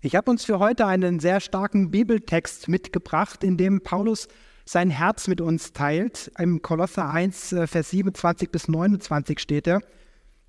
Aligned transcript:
Ich 0.00 0.14
habe 0.14 0.30
uns 0.30 0.44
für 0.44 0.60
heute 0.60 0.86
einen 0.86 1.18
sehr 1.18 1.40
starken 1.40 1.90
Bibeltext 1.90 2.68
mitgebracht, 2.68 3.42
in 3.42 3.56
dem 3.56 3.80
Paulus 3.80 4.28
sein 4.64 4.90
Herz 4.90 5.26
mit 5.26 5.40
uns 5.40 5.72
teilt. 5.72 6.30
Im 6.38 6.62
Kolosser 6.62 7.10
1, 7.10 7.52
äh, 7.52 7.66
Vers 7.66 7.90
27 7.90 8.48
bis 8.50 8.68
29 8.68 9.40
steht 9.40 9.66
er. 9.66 9.80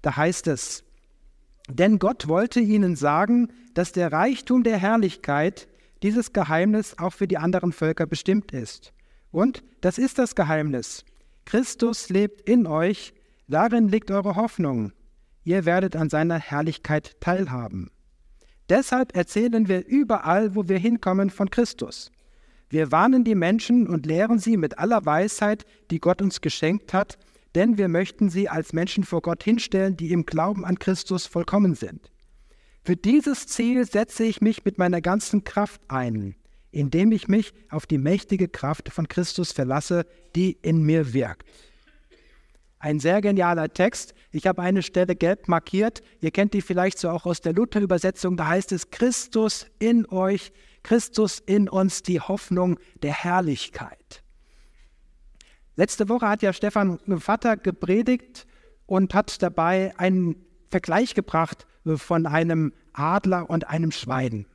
Da 0.04 0.15
heißt 0.15 0.46
es, 0.47 0.83
denn 1.67 1.97
Gott 1.97 2.27
wollte 2.27 2.59
ihnen 2.59 2.96
sagen, 2.96 3.51
dass 3.73 3.91
der 3.91 4.12
Reichtum 4.12 4.63
der 4.63 4.77
Herrlichkeit, 4.77 5.68
dieses 6.04 6.31
Geheimnis 6.31 7.00
auch 7.00 7.13
für 7.13 7.28
die 7.28 7.40
anderen 7.40 7.72
Völker 7.72 8.06
bestimmt 8.06 8.52
ist. 8.52 8.94
Und 9.31 9.63
das 9.81 9.97
ist 9.97 10.20
das 10.20 10.36
Geheimnis. 10.36 11.06
Christus 11.46 12.10
lebt 12.10 12.47
in 12.47 12.68
euch, 12.68 13.13
darin 13.47 13.88
liegt 13.88 14.12
eure 14.12 14.36
Hoffnung. 14.36 14.92
Ihr 15.44 15.66
werdet 15.66 15.96
an 15.96 16.09
seiner 16.09 16.38
Herrlichkeit 16.38 17.20
teilhaben. 17.20 17.90
Deshalb 18.70 19.16
erzählen 19.16 19.67
wir 19.67 19.85
überall, 19.88 20.55
wo 20.55 20.67
wir 20.67 20.77
hinkommen, 20.77 21.30
von 21.30 21.49
Christus. 21.49 22.12
Wir 22.70 22.91
warnen 22.91 23.23
die 23.23 23.35
Menschen 23.35 23.88
und 23.88 24.05
lehren 24.05 24.38
sie 24.38 24.55
mit 24.55 24.77
aller 24.77 25.05
Weisheit, 25.05 25.66
die 25.89 25.99
Gott 25.99 26.21
uns 26.21 26.39
geschenkt 26.39 26.93
hat, 26.93 27.17
denn 27.55 27.79
wir 27.79 27.88
möchten 27.88 28.29
sie 28.29 28.48
als 28.48 28.73
Menschen 28.73 29.03
vor 29.03 29.23
Gott 29.23 29.43
hinstellen, 29.43 29.98
die 29.98 30.12
im 30.12 30.26
Glauben 30.26 30.66
an 30.66 30.77
Christus 30.77 31.26
vollkommen 31.26 31.73
sind. 31.73 32.12
Für 32.84 32.95
dieses 32.95 33.48
Ziel 33.48 33.85
setze 33.85 34.23
ich 34.23 34.40
mich 34.41 34.63
mit 34.66 34.77
meiner 34.77 35.01
ganzen 35.01 35.43
Kraft 35.43 35.81
ein, 35.88 36.35
indem 36.71 37.12
ich 37.12 37.27
mich 37.27 37.54
auf 37.70 37.88
die 37.88 37.98
mächtige 37.98 38.48
Kraft 38.48 38.90
von 38.90 39.07
Christus 39.07 39.51
verlasse, 39.51 40.05
die 40.35 40.57
in 40.62 40.84
mir 40.84 41.13
wirkt. 41.13 41.43
Ein 42.79 43.01
sehr 43.01 43.19
genialer 43.19 43.73
Text. 43.73 44.13
Ich 44.31 44.47
habe 44.47 44.61
eine 44.61 44.81
Stelle 44.81 45.13
gelb 45.13 45.49
markiert. 45.49 46.01
Ihr 46.21 46.31
kennt 46.31 46.53
die 46.53 46.61
vielleicht 46.61 46.97
so 46.97 47.09
auch 47.09 47.25
aus 47.25 47.41
der 47.41 47.51
Luther-Übersetzung. 47.51 48.37
Da 48.37 48.47
heißt 48.47 48.71
es 48.71 48.89
Christus 48.89 49.67
in 49.79 50.07
euch, 50.09 50.53
Christus 50.81 51.39
in 51.39 51.67
uns, 51.67 52.03
die 52.03 52.21
Hoffnung 52.21 52.79
der 53.04 53.12
Herrlichkeit. 53.12 54.23
Letzte 55.76 56.07
Woche 56.07 56.27
hat 56.27 56.41
ja 56.41 56.54
Stefan 56.54 56.99
Vater 57.20 57.57
gepredigt 57.57 58.48
und 58.85 59.13
hat 59.13 59.41
dabei 59.41 59.93
einen 59.98 60.37
Vergleich 60.70 61.15
gebracht 61.15 61.67
von 61.85 62.26
einem 62.26 62.73
Adler 62.93 63.49
und 63.49 63.67
einem 63.67 63.91
Schwein. 63.91 64.45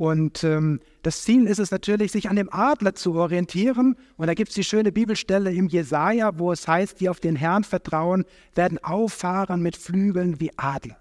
Und 0.00 0.44
ähm, 0.44 0.80
das 1.02 1.24
Ziel 1.24 1.46
ist 1.46 1.58
es 1.58 1.70
natürlich, 1.70 2.12
sich 2.12 2.30
an 2.30 2.36
dem 2.36 2.50
Adler 2.50 2.94
zu 2.94 3.16
orientieren. 3.16 3.96
Und 4.16 4.28
da 4.28 4.32
gibt 4.32 4.48
es 4.48 4.54
die 4.54 4.64
schöne 4.64 4.92
Bibelstelle 4.92 5.52
im 5.52 5.68
Jesaja, 5.68 6.38
wo 6.38 6.52
es 6.52 6.66
heißt, 6.66 7.02
die 7.02 7.10
auf 7.10 7.20
den 7.20 7.36
Herrn 7.36 7.64
vertrauen, 7.64 8.24
werden 8.54 8.82
auffahren 8.82 9.60
mit 9.60 9.76
Flügeln 9.76 10.40
wie 10.40 10.52
Adler. 10.56 10.96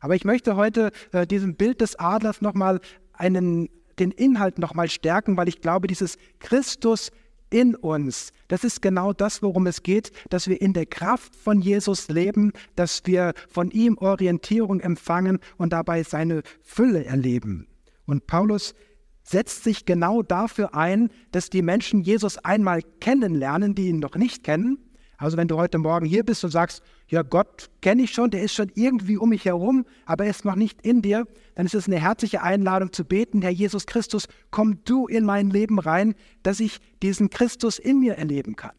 Aber 0.00 0.16
ich 0.16 0.24
möchte 0.24 0.56
heute 0.56 0.90
äh, 1.12 1.28
diesem 1.28 1.54
Bild 1.54 1.80
des 1.80 1.94
Adlers 1.94 2.40
nochmal 2.40 2.80
einen, 3.12 3.68
den 4.00 4.10
Inhalt 4.10 4.58
nochmal 4.58 4.90
stärken, 4.90 5.36
weil 5.36 5.46
ich 5.46 5.60
glaube, 5.60 5.86
dieses 5.86 6.18
Christus 6.40 7.12
in 7.50 7.76
uns, 7.76 8.32
das 8.48 8.64
ist 8.64 8.82
genau 8.82 9.12
das, 9.12 9.44
worum 9.44 9.68
es 9.68 9.84
geht, 9.84 10.10
dass 10.30 10.48
wir 10.48 10.60
in 10.60 10.72
der 10.72 10.86
Kraft 10.86 11.36
von 11.36 11.60
Jesus 11.60 12.08
leben, 12.08 12.50
dass 12.74 13.02
wir 13.04 13.32
von 13.48 13.70
ihm 13.70 13.96
Orientierung 13.96 14.80
empfangen 14.80 15.38
und 15.56 15.72
dabei 15.72 16.02
seine 16.02 16.42
Fülle 16.62 17.04
erleben. 17.04 17.68
Und 18.06 18.26
Paulus 18.26 18.74
setzt 19.22 19.64
sich 19.64 19.86
genau 19.86 20.22
dafür 20.22 20.74
ein, 20.74 21.10
dass 21.32 21.50
die 21.50 21.62
Menschen 21.62 22.02
Jesus 22.02 22.38
einmal 22.38 22.82
kennenlernen, 23.00 23.74
die 23.74 23.88
ihn 23.88 23.98
noch 23.98 24.16
nicht 24.16 24.44
kennen. 24.44 24.78
Also 25.16 25.36
wenn 25.36 25.48
du 25.48 25.56
heute 25.56 25.78
Morgen 25.78 26.04
hier 26.04 26.24
bist 26.24 26.44
und 26.44 26.50
sagst, 26.50 26.82
ja 27.08 27.22
Gott 27.22 27.70
kenne 27.80 28.02
ich 28.02 28.12
schon, 28.12 28.30
der 28.30 28.42
ist 28.42 28.54
schon 28.54 28.70
irgendwie 28.74 29.16
um 29.16 29.30
mich 29.30 29.44
herum, 29.44 29.86
aber 30.06 30.24
er 30.24 30.30
ist 30.30 30.44
noch 30.44 30.56
nicht 30.56 30.82
in 30.82 31.02
dir, 31.02 31.26
dann 31.54 31.66
ist 31.66 31.74
es 31.74 31.86
eine 31.86 32.00
herzliche 32.00 32.42
Einladung 32.42 32.92
zu 32.92 33.04
beten, 33.04 33.40
Herr 33.40 33.50
Jesus 33.50 33.86
Christus, 33.86 34.26
komm 34.50 34.84
du 34.84 35.06
in 35.06 35.24
mein 35.24 35.50
Leben 35.50 35.78
rein, 35.78 36.14
dass 36.42 36.60
ich 36.60 36.78
diesen 37.02 37.30
Christus 37.30 37.78
in 37.78 38.00
mir 38.00 38.14
erleben 38.14 38.56
kann. 38.56 38.72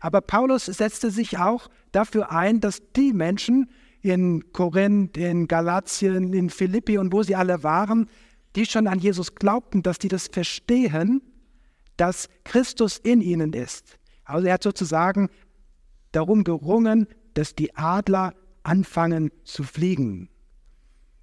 Aber 0.00 0.20
Paulus 0.20 0.66
setzte 0.66 1.12
sich 1.12 1.38
auch 1.38 1.68
dafür 1.92 2.32
ein, 2.32 2.60
dass 2.60 2.82
die 2.96 3.12
Menschen 3.12 3.70
in 4.00 4.52
Korinth, 4.52 5.16
in 5.16 5.46
Galatien, 5.46 6.32
in 6.32 6.50
Philippi 6.50 6.98
und 6.98 7.12
wo 7.12 7.22
sie 7.22 7.36
alle 7.36 7.62
waren, 7.62 8.08
die 8.56 8.66
schon 8.66 8.86
an 8.86 8.98
Jesus 8.98 9.34
glaubten, 9.34 9.82
dass 9.82 9.98
die 9.98 10.08
das 10.08 10.28
verstehen, 10.28 11.22
dass 11.96 12.28
Christus 12.44 12.98
in 12.98 13.20
ihnen 13.20 13.52
ist. 13.52 13.98
Also 14.24 14.46
er 14.46 14.54
hat 14.54 14.62
sozusagen 14.62 15.28
darum 16.12 16.44
gerungen, 16.44 17.06
dass 17.34 17.54
die 17.54 17.74
Adler 17.74 18.34
anfangen 18.62 19.30
zu 19.44 19.62
fliegen. 19.62 20.28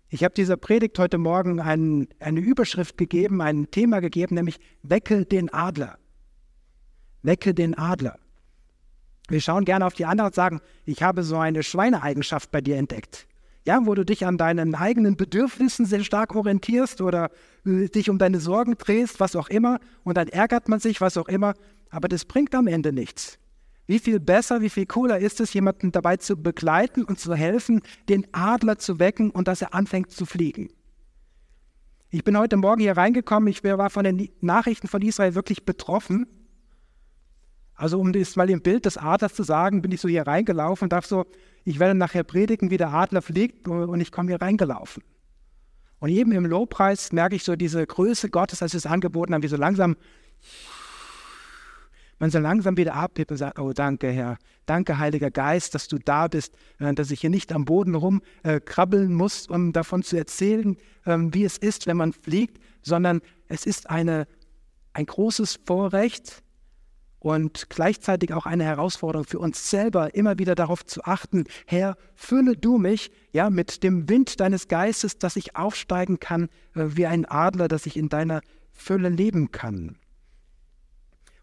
Ich 0.10 0.24
habe 0.24 0.34
dieser 0.34 0.58
Predigt 0.58 0.98
heute 0.98 1.20
Morgen 1.20 1.60
ein, 1.60 2.08
eine 2.20 2.40
Überschrift 2.40 2.98
gegeben, 2.98 3.42
ein 3.42 3.70
Thema 3.70 4.00
gegeben, 4.00 4.36
nämlich 4.36 4.60
Wecke 4.82 5.26
den 5.26 5.54
Adler. 5.54 6.00
Wecke 7.22 7.54
den 7.54 7.78
Adler. 7.78 8.18
Wir 9.28 9.42
schauen 9.42 9.66
gerne 9.66 9.86
auf 9.86 9.94
die 9.94 10.06
anderen 10.06 10.30
und 10.30 10.36
sagen, 10.36 10.62
ich 10.86 11.04
habe 11.04 11.22
so 11.22 11.38
eine 11.38 11.62
Schweineeigenschaft 11.62 12.50
bei 12.50 12.62
dir 12.62 12.78
entdeckt 12.78 13.29
ja, 13.66 13.86
wo 13.86 13.94
du 13.94 14.06
dich 14.06 14.26
an 14.26 14.38
deinen 14.38 14.76
eigenen 14.76 15.16
Bedürfnissen 15.18 15.86
sehr 15.86 16.04
stark 16.04 16.36
orientierst 16.36 17.02
oder 17.02 17.30
äh, 17.66 17.88
dich 17.88 18.10
um 18.10 18.18
deine 18.18 18.40
Sorgen 18.40 18.76
drehst, 18.78 19.20
was 19.20 19.36
auch 19.36 19.50
immer, 19.50 19.80
und 20.04 20.18
dann 20.18 20.28
ärgert 20.28 20.70
man 20.70 20.80
sich, 20.80 21.02
was 21.02 21.18
auch 21.18 21.28
immer, 21.28 21.54
aber 21.90 22.08
das 22.08 22.26
bringt 22.26 22.56
am 22.56 22.68
Ende 22.68 22.94
nichts. 22.94 23.38
Wie 23.88 24.00
viel 24.00 24.20
besser, 24.20 24.62
wie 24.62 24.70
viel 24.70 24.86
cooler 24.86 25.18
ist 25.18 25.40
es, 25.42 25.54
jemanden 25.54 25.92
dabei 25.92 26.18
zu 26.18 26.38
begleiten 26.38 27.04
und 27.04 27.20
zu 27.20 27.34
helfen, 27.34 27.82
den 28.08 28.28
Adler 28.34 28.78
zu 28.78 29.00
wecken 29.00 29.32
und 29.32 29.48
dass 29.48 29.64
er 29.64 29.74
anfängt 29.74 30.12
zu 30.12 30.28
fliegen. 30.28 30.70
Ich 32.12 32.24
bin 32.24 32.38
heute 32.38 32.58
Morgen 32.58 32.82
hier 32.82 32.98
reingekommen, 32.98 33.50
ich 33.50 33.64
war 33.64 33.90
von 33.90 34.04
den 34.04 34.30
Nachrichten 34.42 34.88
von 34.88 35.02
Israel 35.02 35.36
wirklich 35.36 35.66
betroffen. 35.66 36.28
Also 37.80 37.98
um 37.98 38.12
das 38.12 38.36
mal 38.36 38.50
im 38.50 38.62
Bild 38.62 38.86
des 38.86 38.98
Adlers 38.98 39.34
zu 39.34 39.44
sagen, 39.44 39.82
bin 39.82 39.94
ich 39.94 40.02
so 40.02 40.10
hier 40.10 40.28
reingelaufen 40.28 40.88
und 40.88 40.92
dachte 40.92 41.08
so, 41.08 41.26
ich 41.64 41.80
werde 41.80 41.96
nachher 41.96 42.26
predigen, 42.26 42.72
wie 42.72 42.78
der 42.78 42.90
Adler 42.90 43.22
fliegt 43.22 43.70
und 43.70 44.02
ich 44.02 44.12
komme 44.12 44.28
hier 44.32 44.42
reingelaufen. 44.42 45.02
Und 46.00 46.10
eben 46.10 46.34
im 46.34 46.46
Lobpreis 46.46 47.14
merke 47.14 47.38
ich 47.38 47.46
so 47.46 47.56
diese 47.56 47.88
Größe 47.88 48.30
Gottes, 48.30 48.62
als 48.62 48.74
wir 48.74 48.80
es 48.80 48.86
angeboten 48.86 49.34
haben, 49.34 49.44
wie 49.44 49.48
so 49.48 49.56
langsam, 49.56 49.96
man 52.20 52.32
so 52.32 52.40
langsam 52.40 52.76
wieder 52.76 52.96
abhebt 52.96 53.32
und 53.32 53.38
sagt, 53.38 53.60
oh 53.60 53.72
danke 53.72 54.10
Herr, 54.10 54.38
danke 54.66 54.98
Heiliger 54.98 55.32
Geist, 55.32 55.74
dass 55.74 55.88
du 55.88 56.00
da 56.00 56.28
bist, 56.28 56.58
äh, 56.80 56.94
dass 56.94 57.12
ich 57.12 57.22
hier 57.22 57.30
nicht 57.30 57.54
am 57.54 57.64
Boden 57.64 57.96
rumkrabbeln 57.96 59.10
äh, 59.10 59.14
muss, 59.14 59.48
um 59.48 59.72
davon 59.72 60.04
zu 60.04 60.18
erzählen, 60.18 60.76
ähm, 61.06 61.34
wie 61.34 61.46
es 61.46 61.58
ist, 61.58 61.88
wenn 61.88 61.96
man 61.96 62.12
fliegt, 62.12 62.60
sondern 62.82 63.22
es 63.48 63.66
ist 63.66 63.90
eine, 63.90 64.28
ein 64.92 65.06
großes 65.06 65.62
Vorrecht, 65.66 66.44
und 67.20 67.70
gleichzeitig 67.70 68.34
auch 68.34 68.46
eine 68.46 68.64
Herausforderung 68.64 69.26
für 69.26 69.40
uns 69.40 69.70
selber, 69.70 70.16
immer 70.16 70.40
wieder 70.40 70.56
darauf 70.56 70.86
zu 70.86 71.04
achten, 71.04 71.46
Herr, 71.66 71.98
fülle 72.16 72.56
du 72.56 72.78
mich 72.78 73.12
ja 73.32 73.50
mit 73.50 73.84
dem 73.84 74.10
Wind 74.10 74.40
deines 74.40 74.68
Geistes, 74.68 75.18
dass 75.18 75.36
ich 75.36 75.56
aufsteigen 75.56 76.20
kann 76.20 76.50
äh, 76.76 76.86
wie 76.96 77.06
ein 77.06 77.26
Adler, 77.26 77.68
dass 77.68 77.86
ich 77.86 77.98
in 77.98 78.10
deiner 78.10 78.42
Fülle 78.72 79.10
leben 79.10 79.52
kann. 79.52 79.98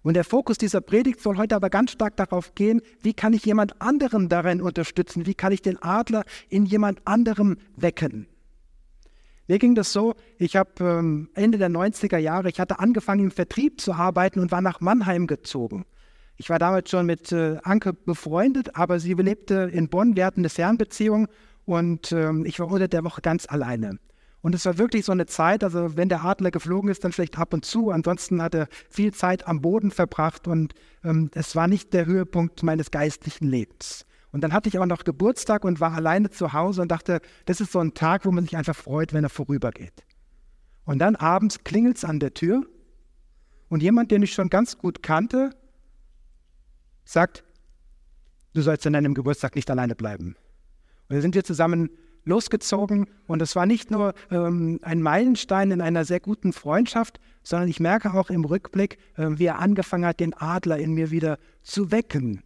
Und 0.02 0.14
der 0.14 0.24
Fokus 0.24 0.56
dieser 0.56 0.80
Predigt 0.80 1.20
soll 1.20 1.36
heute 1.36 1.56
aber 1.56 1.68
ganz 1.68 1.90
stark 1.90 2.16
darauf 2.16 2.54
gehen, 2.54 2.80
wie 3.02 3.12
kann 3.12 3.32
ich 3.32 3.44
jemand 3.44 3.82
anderen 3.82 4.28
darin 4.28 4.62
unterstützen, 4.62 5.26
wie 5.26 5.34
kann 5.34 5.50
ich 5.50 5.62
den 5.62 5.82
Adler 5.82 6.24
in 6.48 6.64
jemand 6.64 7.04
anderem 7.06 7.56
wecken. 7.76 8.28
Mir 9.48 9.58
ging 9.58 9.74
das 9.74 9.92
so, 9.92 10.14
ich 10.38 10.56
habe 10.56 10.70
ähm, 10.80 11.30
Ende 11.34 11.58
der 11.58 11.70
90er 11.70 12.18
Jahre, 12.18 12.48
ich 12.48 12.58
hatte 12.58 12.80
angefangen 12.80 13.24
im 13.24 13.30
Vertrieb 13.30 13.80
zu 13.80 13.92
arbeiten 13.92 14.40
und 14.40 14.50
war 14.50 14.60
nach 14.60 14.80
Mannheim 14.80 15.26
gezogen. 15.26 15.84
Ich 16.36 16.50
war 16.50 16.58
damals 16.58 16.90
schon 16.90 17.06
mit 17.06 17.32
äh, 17.32 17.58
Anke 17.62 17.92
befreundet, 17.92 18.76
aber 18.76 18.98
sie 18.98 19.14
lebte 19.14 19.70
in 19.72 19.88
Bonn, 19.88 20.16
wir 20.16 20.26
hatten 20.26 20.40
eine 20.40 20.48
Fernbeziehung 20.48 21.28
und 21.64 22.12
ähm, 22.12 22.44
ich 22.44 22.58
war 22.58 22.70
unter 22.70 22.88
der 22.88 23.04
Woche 23.04 23.20
ganz 23.20 23.46
alleine. 23.48 23.98
Und 24.42 24.54
es 24.54 24.64
war 24.64 24.78
wirklich 24.78 25.04
so 25.04 25.12
eine 25.12 25.26
Zeit, 25.26 25.64
also 25.64 25.96
wenn 25.96 26.08
der 26.08 26.24
Adler 26.24 26.50
geflogen 26.50 26.90
ist, 26.90 27.04
dann 27.04 27.12
vielleicht 27.12 27.38
ab 27.38 27.52
und 27.54 27.64
zu. 27.64 27.90
Ansonsten 27.90 28.42
hat 28.42 28.54
er 28.54 28.68
viel 28.88 29.12
Zeit 29.12 29.48
am 29.48 29.60
Boden 29.60 29.90
verbracht 29.90 30.46
und 30.46 30.74
ähm, 31.04 31.30
es 31.34 31.56
war 31.56 31.68
nicht 31.68 31.92
der 31.94 32.06
Höhepunkt 32.06 32.62
meines 32.62 32.90
geistlichen 32.90 33.48
Lebens. 33.48 34.06
Und 34.36 34.42
dann 34.42 34.52
hatte 34.52 34.68
ich 34.68 34.76
aber 34.76 34.84
noch 34.84 35.04
Geburtstag 35.04 35.64
und 35.64 35.80
war 35.80 35.94
alleine 35.94 36.28
zu 36.28 36.52
Hause 36.52 36.82
und 36.82 36.88
dachte, 36.88 37.22
das 37.46 37.62
ist 37.62 37.72
so 37.72 37.78
ein 37.78 37.94
Tag, 37.94 38.26
wo 38.26 38.30
man 38.30 38.44
sich 38.44 38.54
einfach 38.54 38.76
freut, 38.76 39.14
wenn 39.14 39.24
er 39.24 39.30
vorübergeht. 39.30 40.04
Und 40.84 40.98
dann 40.98 41.16
abends 41.16 41.64
klingelt 41.64 41.96
es 41.96 42.04
an 42.04 42.20
der 42.20 42.34
Tür 42.34 42.66
und 43.70 43.82
jemand, 43.82 44.10
den 44.10 44.22
ich 44.22 44.34
schon 44.34 44.50
ganz 44.50 44.76
gut 44.76 45.02
kannte, 45.02 45.52
sagt, 47.06 47.44
du 48.52 48.60
sollst 48.60 48.86
an 48.86 48.92
deinem 48.92 49.14
Geburtstag 49.14 49.56
nicht 49.56 49.70
alleine 49.70 49.94
bleiben. 49.94 50.36
Und 51.08 51.14
dann 51.14 51.22
sind 51.22 51.34
wir 51.34 51.42
zusammen 51.42 51.88
losgezogen 52.26 53.06
und 53.26 53.40
es 53.40 53.56
war 53.56 53.64
nicht 53.64 53.90
nur 53.90 54.12
ähm, 54.30 54.80
ein 54.82 55.00
Meilenstein 55.00 55.70
in 55.70 55.80
einer 55.80 56.04
sehr 56.04 56.20
guten 56.20 56.52
Freundschaft, 56.52 57.20
sondern 57.42 57.70
ich 57.70 57.80
merke 57.80 58.12
auch 58.12 58.28
im 58.28 58.44
Rückblick, 58.44 58.98
äh, 59.16 59.30
wie 59.30 59.46
er 59.46 59.60
angefangen 59.60 60.04
hat, 60.04 60.20
den 60.20 60.34
Adler 60.34 60.76
in 60.76 60.92
mir 60.92 61.10
wieder 61.10 61.38
zu 61.62 61.90
wecken, 61.90 62.42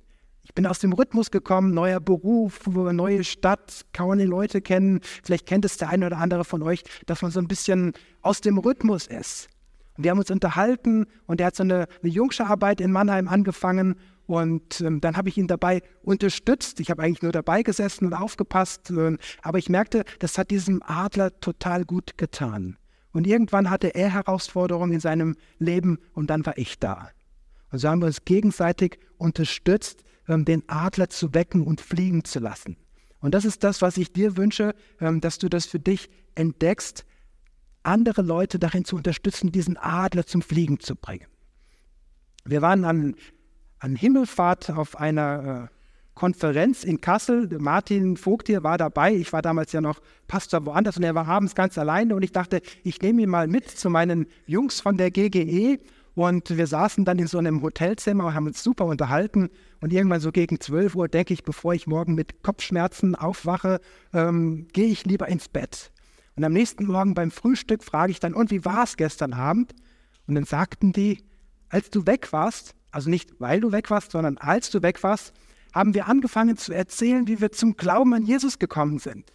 Ich 0.51 0.55
bin 0.55 0.67
aus 0.67 0.81
dem 0.81 0.93
Rhythmus 0.93 1.31
gekommen, 1.31 1.75
neuer 1.75 2.01
Beruf, 2.01 2.67
neue 2.67 3.23
Stadt, 3.23 3.87
kaum 3.93 4.19
die 4.19 4.25
Leute 4.25 4.61
kennen. 4.61 4.99
Vielleicht 5.23 5.47
kennt 5.47 5.65
es 5.65 5.77
der 5.77 5.91
eine 5.91 6.07
oder 6.07 6.19
andere 6.19 6.45
von 6.45 6.61
euch, 6.65 6.83
dass 7.07 7.23
man 7.23 7.31
so 7.31 7.39
ein 7.39 7.47
bisschen 7.47 7.93
aus 8.21 8.41
dem 8.41 8.59
Rhythmus 8.59 9.07
ist. 9.07 9.49
Und 9.97 10.03
wir 10.03 10.11
haben 10.11 10.19
uns 10.19 10.29
unterhalten 10.29 11.07
und 11.29 11.41
er 11.41 11.47
hat 11.47 11.55
so 11.55 11.63
eine, 11.63 11.87
eine 12.03 12.11
Jungscherarbeit 12.11 12.81
in 12.81 12.91
Mannheim 12.91 13.29
angefangen 13.29 13.95
und 14.27 14.81
ähm, 14.81 15.01
dann 15.01 15.17
habe 15.17 15.29
ich 15.29 15.39
ihn 15.39 15.47
dabei 15.47 15.83
unterstützt. 16.03 16.81
Ich 16.81 16.91
habe 16.91 17.05
eigentlich 17.05 17.23
nur 17.23 17.31
dabei 17.31 17.63
gesessen 17.63 18.07
und 18.07 18.15
aufgepasst, 18.15 18.91
äh, 18.91 19.17
aber 19.43 19.59
ich 19.59 19.69
merkte, 19.69 20.03
das 20.19 20.37
hat 20.37 20.51
diesem 20.51 20.83
Adler 20.85 21.39
total 21.39 21.85
gut 21.85 22.19
getan. 22.19 22.77
Und 23.13 23.29
irgendwann 23.29 23.71
hatte 23.71 23.95
er 23.95 24.13
Herausforderungen 24.13 24.95
in 24.95 25.01
seinem 25.01 25.37
Leben 25.61 25.99
und 26.13 26.29
dann 26.29 26.45
war 26.45 26.59
ich 26.59 26.81
da. 26.81 27.09
Und 27.71 27.79
so 27.79 27.89
haben 27.89 28.03
wir 28.03 28.07
uns 28.07 28.25
gegenseitig 28.25 28.99
unterstützt, 29.17 30.03
den 30.39 30.63
Adler 30.69 31.11
zu 31.11 31.35
wecken 31.35 31.63
und 31.67 31.81
fliegen 31.81 32.25
zu 32.25 32.39
lassen. 32.39 32.77
Und 33.21 33.35
das 33.35 33.45
ist 33.45 33.65
das, 33.65 33.83
was 33.83 33.97
ich 33.97 34.13
dir 34.13 34.37
wünsche, 34.37 34.75
ähm, 35.01 35.21
dass 35.21 35.39
du 35.39 35.49
das 35.49 35.67
für 35.67 35.79
dich 35.79 36.09
entdeckst, 36.35 37.05
andere 37.83 38.23
Leute 38.23 38.59
darin 38.59 38.85
zu 38.85 38.97
unterstützen, 38.97 39.53
diesen 39.53 39.77
Adler 39.77 40.27
zum 40.27 40.43
Fliegen 40.43 40.81
zu 40.81 40.97
bringen. 40.97 41.27
Wir 42.45 42.63
waren 42.63 42.85
an, 42.85 43.15
an 43.79 43.97
Himmelfahrt 43.97 44.71
auf 44.71 44.97
einer 44.99 45.69
äh, 45.71 45.75
Konferenz 46.15 46.85
in 46.85 47.01
Kassel. 47.01 47.49
Martin 47.59 48.17
Vogt 48.17 48.49
hier 48.49 48.63
war 48.63 48.77
dabei. 48.77 49.15
Ich 49.15 49.33
war 49.33 49.41
damals 49.41 49.73
ja 49.73 49.81
noch 49.81 50.01
Pastor 50.29 50.65
woanders 50.67 50.97
und 50.97 51.03
er 51.03 51.15
war 51.15 51.27
abends 51.27 51.55
ganz 51.55 51.79
alleine 51.79 52.15
und 52.15 52.23
ich 52.23 52.33
dachte, 52.33 52.61
ich 52.85 53.01
nehme 53.01 53.23
ihn 53.23 53.31
mal 53.31 53.47
mit 53.47 53.71
zu 53.71 53.89
meinen 53.89 54.27
Jungs 54.47 54.81
von 54.81 54.97
der 54.99 55.11
GGE 55.11 55.79
und 56.15 56.57
wir 56.57 56.67
saßen 56.67 57.05
dann 57.05 57.19
in 57.19 57.27
so 57.27 57.39
einem 57.39 57.63
Hotelzimmer 57.63 58.27
und 58.27 58.35
haben 58.35 58.47
uns 58.47 58.63
super 58.63 58.85
unterhalten. 58.85 59.49
Und 59.81 59.93
irgendwann 59.93 60.21
so 60.21 60.33
gegen 60.33 60.61
12 60.61 60.95
Uhr 60.95 61.09
denke 61.09 61.33
ich, 61.33 61.45
bevor 61.45 61.75
ich 61.75 61.87
morgen 61.87 62.15
mit 62.15 62.43
Kopfschmerzen 62.43 63.15
aufwache, 63.15 63.81
ähm, 64.13 64.67
gehe 64.73 64.89
ich 64.89 65.05
lieber 65.05 65.29
ins 65.29 65.49
Bett. 65.49 65.93
Und 66.37 66.45
am 66.45 66.53
nächsten 66.53 66.87
Morgen 66.87 67.15
beim 67.15 67.31
Frühstück 67.31 67.85
frage 67.85 68.13
ich 68.13 68.21
dann, 68.21 68.35
und 68.35 68.51
wie 68.51 68.65
war 68.65 68.85
es 68.85 68.97
gestern 68.97 69.33
Abend? 69.33 69.75
Und 70.27 70.35
dann 70.35 70.45
sagten 70.45 70.93
die, 70.93 71.25
als 71.69 71.91
du 71.91 72.07
weg 72.07 72.33
warst, 72.33 72.75
also 72.91 73.09
nicht 73.09 73.41
weil 73.41 73.61
du 73.61 73.73
weg 73.73 73.91
warst, 73.91 74.11
sondern 74.11 74.39
als 74.39 74.71
du 74.71 74.83
weg 74.83 75.03
warst, 75.03 75.33
haben 75.73 75.95
wir 75.95 76.09
angefangen 76.09 76.57
zu 76.57 76.73
erzählen, 76.73 77.29
wie 77.29 77.41
wir 77.41 77.53
zum 77.53 77.77
Glauben 77.77 78.13
an 78.15 78.25
Jesus 78.25 78.59
gekommen 78.59 78.99
sind. 78.99 79.33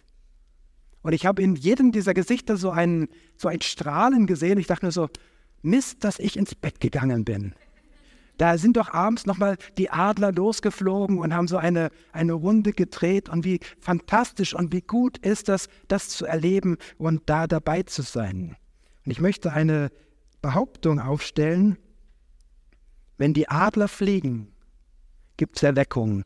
Und 1.02 1.12
ich 1.12 1.24
habe 1.24 1.42
in 1.42 1.54
jedem 1.54 1.92
dieser 1.92 2.14
Gesichter 2.14 2.56
so 2.56 2.70
ein, 2.70 3.08
so 3.36 3.48
ein 3.48 3.62
Strahlen 3.62 4.26
gesehen. 4.26 4.58
Ich 4.58 4.66
dachte 4.66 4.84
nur 4.84 4.92
so, 4.92 5.08
Mist, 5.62 6.04
dass 6.04 6.18
ich 6.18 6.36
ins 6.36 6.54
Bett 6.54 6.80
gegangen 6.80 7.24
bin. 7.24 7.54
Da 8.38 8.58
sind 8.58 8.76
doch 8.76 8.90
abends 8.90 9.24
nochmal 9.24 9.56
die 9.78 9.90
Adler 9.90 10.30
losgeflogen 10.30 11.18
und 11.18 11.34
haben 11.34 11.48
so 11.48 11.56
eine, 11.56 11.90
eine 12.12 12.34
Runde 12.34 12.72
gedreht. 12.72 13.28
Und 13.28 13.44
wie 13.44 13.60
fantastisch 13.80 14.54
und 14.54 14.72
wie 14.72 14.82
gut 14.82 15.18
ist 15.18 15.48
das, 15.48 15.68
das 15.88 16.10
zu 16.10 16.26
erleben 16.26 16.76
und 16.98 17.22
da 17.26 17.46
dabei 17.46 17.82
zu 17.82 18.02
sein. 18.02 18.56
Und 19.04 19.12
ich 19.12 19.20
möchte 19.20 19.52
eine 19.52 19.90
Behauptung 20.42 21.00
aufstellen. 21.00 21.78
Wenn 23.16 23.32
die 23.32 23.48
Adler 23.48 23.88
fliegen, 23.88 24.52
gibt 25.38 25.56
es 25.56 25.62
Erweckung. 25.62 26.24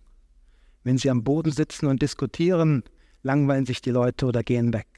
Wenn 0.82 0.98
sie 0.98 1.10
am 1.10 1.22
Boden 1.22 1.52
sitzen 1.52 1.86
und 1.86 2.02
diskutieren, 2.02 2.82
langweilen 3.22 3.66
sich 3.66 3.82
die 3.82 3.90
Leute 3.90 4.26
oder 4.26 4.42
gehen 4.42 4.72
weg. 4.72 4.88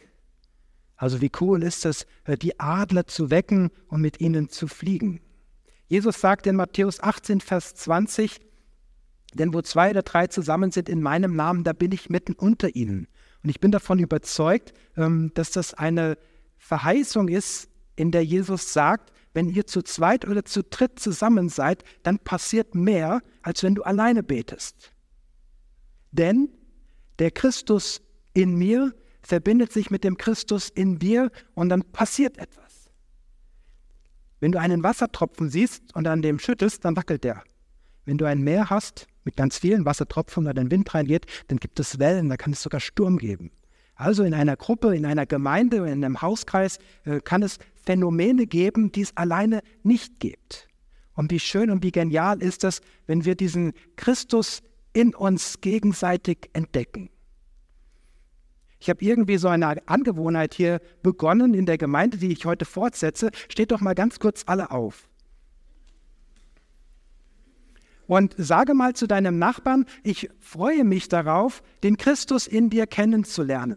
Also 1.03 1.21
wie 1.21 1.33
cool 1.41 1.65
ist 1.65 1.85
es, 1.85 2.07
äh, 2.27 2.39
die 2.39 2.61
Adler 2.61 3.09
zu 3.09 3.29
wecken 3.29 3.73
und 3.89 4.01
mit 4.01 4.21
ihnen 4.21 4.51
zu 4.51 4.69
fliegen. 4.69 5.21
Jesus 5.89 6.21
sagt 6.21 6.47
in 6.47 6.55
Matthäus 6.55 7.03
18, 7.03 7.41
Vers 7.41 7.75
20, 7.75 8.41
denn 9.35 9.53
wo 9.53 9.63
zwei 9.63 9.91
oder 9.91 10.03
drei 10.03 10.29
zusammen 10.29 10.71
sind 10.71 10.89
in 10.89 11.03
meinem 11.03 11.35
Namen, 11.35 11.65
da 11.65 11.73
bin 11.73 11.91
ich 11.91 12.09
mitten 12.09 12.35
unter 12.35 12.77
ihnen. 12.77 13.09
Und 13.43 13.51
ich 13.51 13.59
bin 13.59 13.73
davon 13.73 13.99
überzeugt, 13.99 14.75
ähm, 14.97 15.33
dass 15.35 15.51
das 15.51 15.75
eine 15.75 16.17
Verheißung 16.57 17.27
ist, 17.27 17.69
in 17.97 18.13
der 18.13 18.25
Jesus 18.25 18.73
sagt, 18.73 19.13
wenn 19.35 19.49
ihr 19.49 19.67
zu 19.67 19.83
zweit 19.83 20.25
oder 20.25 20.45
zu 20.45 20.63
dritt 20.63 21.01
zusammen 21.01 21.49
seid, 21.49 21.83
dann 22.05 22.21
passiert 22.21 22.77
mehr, 22.77 23.23
als 23.43 23.65
wenn 23.65 23.75
du 23.75 23.83
alleine 23.83 24.23
betest. 24.23 24.93
Denn 26.13 26.49
der 27.19 27.33
Christus 27.33 28.03
in 28.35 28.55
mir 28.55 28.95
verbindet 29.23 29.73
sich 29.73 29.91
mit 29.91 30.05
dem 30.05 30.17
Christus 30.17 30.69
in 30.69 30.99
dir 30.99 31.31
und 31.55 31.69
dann 31.69 31.83
passiert 31.83 32.39
etwas. 32.39 32.91
Wenn 34.41 34.53
du 34.53 34.59
einen 34.59 34.83
Wassertropfen 34.83 35.49
siehst 35.49 35.95
und 35.95 36.07
an 36.09 36.23
dem 36.23 36.39
schüttelst, 36.39 36.85
dann 36.85 36.97
wackelt 36.97 37.25
der. 37.25 37.45
Wenn 38.05 38.19
du 38.19 38.25
ein 38.25 38.43
Meer 38.43 38.71
hast 38.71 39.07
mit 39.25 39.37
ganz 39.37 39.59
vielen 39.59 39.85
Wassertropfen 39.85 40.47
und 40.47 40.59
ein 40.59 40.71
Wind 40.71 40.93
reingeht, 40.93 41.27
dann 41.47 41.59
gibt 41.59 41.79
es 41.79 42.01
Wellen, 42.01 42.29
da 42.29 42.37
kann 42.37 42.53
es 42.53 42.63
sogar 42.63 42.81
Sturm 42.81 43.19
geben. 43.19 43.53
Also 43.95 44.25
in 44.25 44.35
einer 44.35 44.57
Gruppe, 44.57 44.97
in 44.97 45.07
einer 45.07 45.27
Gemeinde, 45.27 45.77
in 45.77 46.05
einem 46.05 46.21
Hauskreis 46.21 46.79
äh, 47.05 47.21
kann 47.21 47.43
es 47.43 47.59
Phänomene 47.85 48.47
geben, 48.47 48.91
die 48.91 49.03
es 49.03 49.17
alleine 49.17 49.61
nicht 49.85 50.19
gibt. 50.19 50.69
Und 51.15 51.31
wie 51.31 51.39
schön 51.39 51.71
und 51.71 51.85
wie 51.85 51.93
genial 51.93 52.43
ist 52.43 52.65
es, 52.65 52.81
wenn 53.07 53.25
wir 53.25 53.37
diesen 53.37 53.75
Christus 53.97 54.61
in 54.93 55.15
uns 55.15 55.61
gegenseitig 55.61 56.51
entdecken. 56.53 57.11
Ich 58.83 58.91
habe 58.91 59.05
irgendwie 59.05 59.37
so 59.37 59.47
eine 59.47 59.77
Angewohnheit 59.87 60.55
hier 60.55 60.81
begonnen 61.05 61.55
in 61.55 61.67
der 61.67 61.79
Gemeinde, 61.79 62.17
die 62.17 62.33
ich 62.33 62.47
heute 62.47 62.65
fortsetze. 62.65 63.31
Steht 63.49 63.71
doch 63.71 63.81
mal 63.81 63.95
ganz 63.95 64.19
kurz 64.19 64.43
alle 64.47 64.73
auf. 64.73 65.09
Und 68.09 68.35
sage 68.37 68.75
mal 68.75 68.95
zu 68.95 69.07
deinem 69.07 69.39
Nachbarn, 69.39 69.87
ich 70.03 70.31
freue 70.41 70.83
mich 70.83 71.09
darauf, 71.09 71.63
den 71.85 71.97
Christus 71.97 72.49
in 72.49 72.71
dir 72.71 72.89
kennenzulernen. 72.89 73.77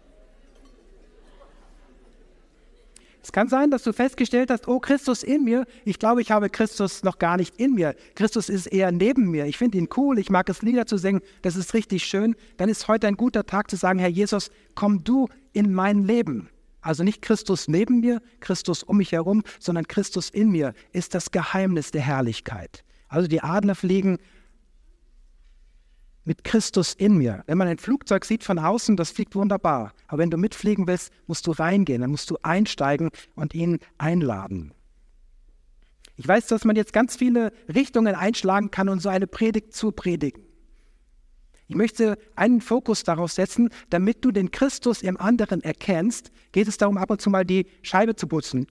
Es 3.23 3.31
kann 3.31 3.47
sein, 3.47 3.69
dass 3.69 3.83
du 3.83 3.93
festgestellt 3.93 4.49
hast, 4.49 4.67
oh, 4.67 4.79
Christus 4.79 5.23
in 5.23 5.43
mir. 5.43 5.65
Ich 5.85 5.99
glaube, 5.99 6.21
ich 6.21 6.31
habe 6.31 6.49
Christus 6.49 7.03
noch 7.03 7.19
gar 7.19 7.37
nicht 7.37 7.59
in 7.59 7.73
mir. 7.73 7.95
Christus 8.15 8.49
ist 8.49 8.67
eher 8.67 8.91
neben 8.91 9.29
mir. 9.29 9.45
Ich 9.45 9.57
finde 9.57 9.77
ihn 9.77 9.89
cool. 9.95 10.17
Ich 10.17 10.29
mag 10.29 10.49
es, 10.49 10.61
Lieder 10.61 10.87
zu 10.87 10.97
singen. 10.97 11.21
Das 11.43 11.55
ist 11.55 11.73
richtig 11.73 12.03
schön. 12.03 12.35
Dann 12.57 12.69
ist 12.69 12.87
heute 12.87 13.07
ein 13.07 13.17
guter 13.17 13.45
Tag 13.45 13.69
zu 13.69 13.75
sagen, 13.75 13.99
Herr 13.99 14.09
Jesus, 14.09 14.49
komm 14.73 15.03
du 15.03 15.27
in 15.53 15.73
mein 15.73 16.05
Leben. 16.05 16.49
Also 16.81 17.03
nicht 17.03 17.21
Christus 17.21 17.67
neben 17.67 17.99
mir, 17.99 18.21
Christus 18.39 18.81
um 18.81 18.97
mich 18.97 19.11
herum, 19.11 19.43
sondern 19.59 19.87
Christus 19.87 20.29
in 20.31 20.49
mir 20.49 20.73
ist 20.93 21.13
das 21.13 21.29
Geheimnis 21.29 21.91
der 21.91 22.01
Herrlichkeit. 22.01 22.83
Also 23.07 23.27
die 23.27 23.41
Adler 23.41 23.75
fliegen 23.75 24.17
mit 26.23 26.43
Christus 26.43 26.93
in 26.93 27.17
mir. 27.17 27.43
Wenn 27.47 27.57
man 27.57 27.67
ein 27.67 27.77
Flugzeug 27.77 28.25
sieht 28.25 28.43
von 28.43 28.59
außen, 28.59 28.95
das 28.95 29.11
fliegt 29.11 29.35
wunderbar. 29.35 29.93
Aber 30.07 30.19
wenn 30.19 30.29
du 30.29 30.37
mitfliegen 30.37 30.87
willst, 30.87 31.11
musst 31.27 31.47
du 31.47 31.51
reingehen, 31.51 32.01
dann 32.01 32.11
musst 32.11 32.29
du 32.29 32.37
einsteigen 32.43 33.09
und 33.35 33.53
ihn 33.53 33.79
einladen. 33.97 34.73
Ich 36.17 36.27
weiß, 36.27 36.47
dass 36.47 36.65
man 36.65 36.75
jetzt 36.75 36.93
ganz 36.93 37.15
viele 37.15 37.51
Richtungen 37.73 38.13
einschlagen 38.13 38.69
kann 38.69 38.89
und 38.89 39.01
so 39.01 39.09
eine 39.09 39.27
Predigt 39.27 39.73
zu 39.73 39.91
predigen. 39.91 40.43
Ich 41.67 41.75
möchte 41.75 42.17
einen 42.35 42.59
Fokus 42.59 43.03
darauf 43.03 43.31
setzen, 43.31 43.69
damit 43.89 44.25
du 44.25 44.31
den 44.31 44.51
Christus 44.51 45.01
im 45.01 45.15
anderen 45.17 45.63
erkennst, 45.63 46.31
geht 46.51 46.67
es 46.67 46.77
darum, 46.77 46.97
ab 46.97 47.09
und 47.09 47.21
zu 47.21 47.29
mal 47.29 47.45
die 47.45 47.65
Scheibe 47.81 48.15
zu 48.15 48.27
putzen. 48.27 48.67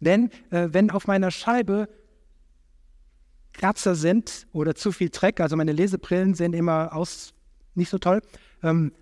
Denn 0.00 0.30
äh, 0.50 0.68
wenn 0.70 0.90
auf 0.90 1.06
meiner 1.06 1.30
Scheibe 1.30 1.88
Kratzer 3.58 3.94
sind 3.94 4.46
oder 4.52 4.74
zu 4.74 4.92
viel 4.92 5.10
Dreck, 5.10 5.40
also 5.40 5.56
meine 5.56 5.72
Lesebrillen 5.72 6.32
sehen 6.34 6.54
immer 6.54 6.94
aus 6.94 7.34
nicht 7.74 7.90
so 7.90 7.98
toll, 7.98 8.22
ähm, 8.62 8.92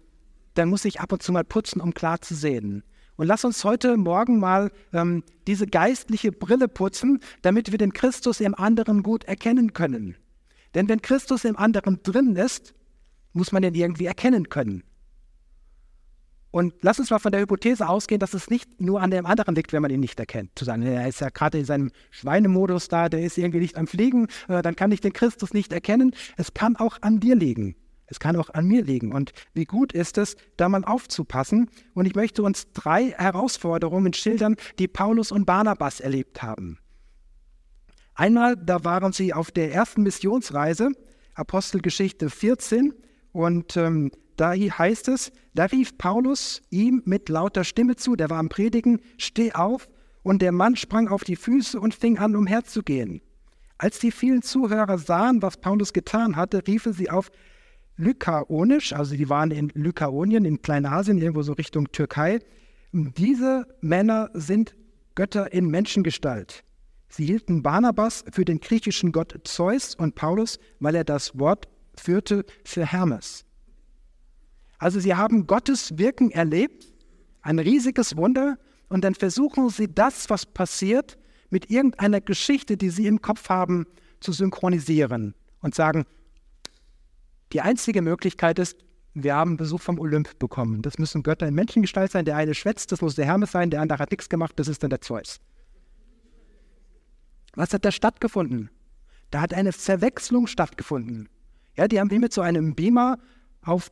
dann 0.54 0.68
muss 0.68 0.84
ich 0.84 1.00
ab 1.00 1.12
und 1.12 1.22
zu 1.22 1.30
mal 1.32 1.44
putzen, 1.44 1.80
um 1.80 1.94
klar 1.94 2.20
zu 2.20 2.34
sehen. 2.34 2.82
Und 3.16 3.26
lass 3.26 3.44
uns 3.44 3.64
heute 3.64 3.96
Morgen 3.96 4.40
mal 4.40 4.70
ähm, 4.92 5.22
diese 5.46 5.66
geistliche 5.66 6.32
Brille 6.32 6.68
putzen, 6.68 7.20
damit 7.42 7.70
wir 7.70 7.78
den 7.78 7.92
Christus 7.92 8.40
im 8.40 8.54
anderen 8.54 9.02
gut 9.02 9.25
erkennen 9.25 9.72
können. 9.72 10.16
Denn 10.75 10.88
wenn 10.88 11.00
Christus 11.00 11.44
im 11.44 11.56
anderen 11.56 12.02
drin 12.02 12.36
ist, 12.36 12.75
muss 13.32 13.52
man 13.52 13.62
ihn 13.62 13.75
irgendwie 13.75 14.06
erkennen 14.06 14.48
können. 14.48 14.82
Und 16.50 16.74
lass 16.80 16.98
uns 16.98 17.10
mal 17.10 17.18
von 17.18 17.32
der 17.32 17.40
Hypothese 17.40 17.88
ausgehen, 17.88 18.18
dass 18.18 18.32
es 18.32 18.48
nicht 18.48 18.80
nur 18.80 19.02
an 19.02 19.10
dem 19.10 19.26
anderen 19.26 19.54
liegt, 19.54 19.72
wenn 19.72 19.82
man 19.82 19.90
ihn 19.90 20.00
nicht 20.00 20.18
erkennt. 20.18 20.52
Zu 20.54 20.64
sagen, 20.64 20.82
er 20.82 21.06
ist 21.06 21.20
ja 21.20 21.28
gerade 21.28 21.58
in 21.58 21.64
seinem 21.64 21.90
Schweinemodus 22.10 22.88
da, 22.88 23.08
der 23.08 23.20
ist 23.20 23.36
irgendwie 23.36 23.60
nicht 23.60 23.76
am 23.76 23.86
Fliegen, 23.86 24.28
äh, 24.48 24.62
dann 24.62 24.76
kann 24.76 24.92
ich 24.92 25.00
den 25.00 25.12
Christus 25.12 25.52
nicht 25.52 25.72
erkennen. 25.72 26.14
Es 26.36 26.54
kann 26.54 26.76
auch 26.76 26.98
an 27.02 27.20
dir 27.20 27.36
liegen. 27.36 27.76
Es 28.06 28.20
kann 28.20 28.36
auch 28.36 28.50
an 28.50 28.66
mir 28.66 28.84
liegen. 28.84 29.12
Und 29.12 29.32
wie 29.52 29.64
gut 29.64 29.92
ist 29.92 30.16
es, 30.16 30.36
da 30.56 30.68
mal 30.68 30.84
aufzupassen. 30.84 31.68
Und 31.94 32.06
ich 32.06 32.14
möchte 32.14 32.42
uns 32.42 32.70
drei 32.72 33.10
Herausforderungen 33.10 34.12
schildern, 34.12 34.56
die 34.78 34.88
Paulus 34.88 35.32
und 35.32 35.44
Barnabas 35.44 36.00
erlebt 36.00 36.42
haben. 36.42 36.78
Einmal, 38.14 38.56
da 38.56 38.84
waren 38.84 39.12
sie 39.12 39.34
auf 39.34 39.50
der 39.50 39.74
ersten 39.74 40.02
Missionsreise, 40.02 40.92
Apostelgeschichte 41.34 42.30
14. 42.30 42.94
Und 43.32 43.76
ähm, 43.76 44.10
da 44.36 44.52
heißt 44.52 45.08
es, 45.08 45.32
da 45.54 45.64
rief 45.64 45.96
Paulus 45.98 46.62
ihm 46.70 47.02
mit 47.04 47.28
lauter 47.28 47.64
Stimme 47.64 47.96
zu, 47.96 48.16
der 48.16 48.30
war 48.30 48.38
am 48.38 48.48
Predigen, 48.48 49.00
steh 49.18 49.52
auf, 49.52 49.88
und 50.22 50.42
der 50.42 50.52
Mann 50.52 50.74
sprang 50.74 51.08
auf 51.08 51.22
die 51.22 51.36
Füße 51.36 51.78
und 51.78 51.94
fing 51.94 52.18
an, 52.18 52.34
umherzugehen. 52.34 53.20
Als 53.78 53.98
die 54.00 54.10
vielen 54.10 54.42
Zuhörer 54.42 54.98
sahen, 54.98 55.40
was 55.40 55.58
Paulus 55.58 55.92
getan 55.92 56.34
hatte, 56.34 56.66
riefen 56.66 56.92
sie 56.92 57.10
auf 57.10 57.30
Lykaonisch, 57.96 58.92
also 58.92 59.16
die 59.16 59.28
waren 59.30 59.50
in 59.50 59.70
Lykaonien, 59.74 60.44
in 60.44 60.60
Kleinasien, 60.60 61.18
irgendwo 61.18 61.42
so 61.42 61.52
Richtung 61.52 61.92
Türkei. 61.92 62.40
Diese 62.92 63.66
Männer 63.80 64.30
sind 64.34 64.74
Götter 65.14 65.52
in 65.52 65.68
Menschengestalt. 65.68 66.62
Sie 67.08 67.24
hielten 67.24 67.62
Barnabas 67.62 68.24
für 68.30 68.44
den 68.44 68.60
griechischen 68.60 69.12
Gott 69.12 69.34
Zeus 69.44 69.94
und 69.94 70.14
Paulus, 70.14 70.58
weil 70.80 70.94
er 70.94 71.04
das 71.04 71.38
Wort 71.38 71.68
führte, 71.96 72.44
für 72.64 72.84
Hermes. 72.84 73.45
Also 74.78 75.00
sie 75.00 75.14
haben 75.14 75.47
Gottes 75.47 75.99
Wirken 75.99 76.30
erlebt, 76.30 76.87
ein 77.42 77.59
riesiges 77.59 78.16
Wunder, 78.16 78.59
und 78.88 79.02
dann 79.02 79.14
versuchen 79.14 79.68
sie 79.68 79.92
das, 79.92 80.30
was 80.30 80.47
passiert, 80.47 81.18
mit 81.50 81.71
irgendeiner 81.71 82.21
Geschichte, 82.21 82.76
die 82.76 82.90
sie 82.90 83.06
im 83.06 83.21
Kopf 83.21 83.49
haben, 83.49 83.87
zu 84.21 84.33
synchronisieren 84.33 85.35
und 85.61 85.75
sagen, 85.75 86.04
die 87.52 87.61
einzige 87.61 88.02
Möglichkeit 88.02 88.59
ist, 88.59 88.76
wir 89.14 89.35
haben 89.35 89.56
Besuch 89.56 89.80
vom 89.80 89.99
Olymp 89.99 90.38
bekommen. 90.38 90.83
Das 90.83 90.99
müssen 90.99 91.23
Götter 91.23 91.49
in 91.49 91.54
Menschengestalt 91.54 92.12
sein. 92.12 92.25
Der 92.26 92.37
eine 92.37 92.54
schwätzt, 92.54 92.92
das 92.92 93.00
muss 93.00 93.14
der 93.14 93.25
Hermes 93.25 93.52
sein, 93.52 93.71
der 93.71 93.80
andere 93.80 93.99
hat 93.99 94.11
nichts 94.11 94.28
gemacht, 94.28 94.52
das 94.56 94.68
ist 94.68 94.83
dann 94.83 94.90
der 94.90 95.00
Zeus. 95.00 95.40
Was 97.54 97.73
hat 97.73 97.85
da 97.85 97.90
stattgefunden? 97.90 98.71
Da 99.30 99.40
hat 99.40 99.54
eine 99.54 99.73
Verwechslung 99.73 100.47
stattgefunden. 100.47 101.28
Ja, 101.76 101.88
die 101.88 101.99
haben 101.99 102.11
wie 102.11 102.18
mit 102.18 102.33
so 102.33 102.42
einem 102.42 102.75
Beamer 102.75 103.18
auf 103.62 103.90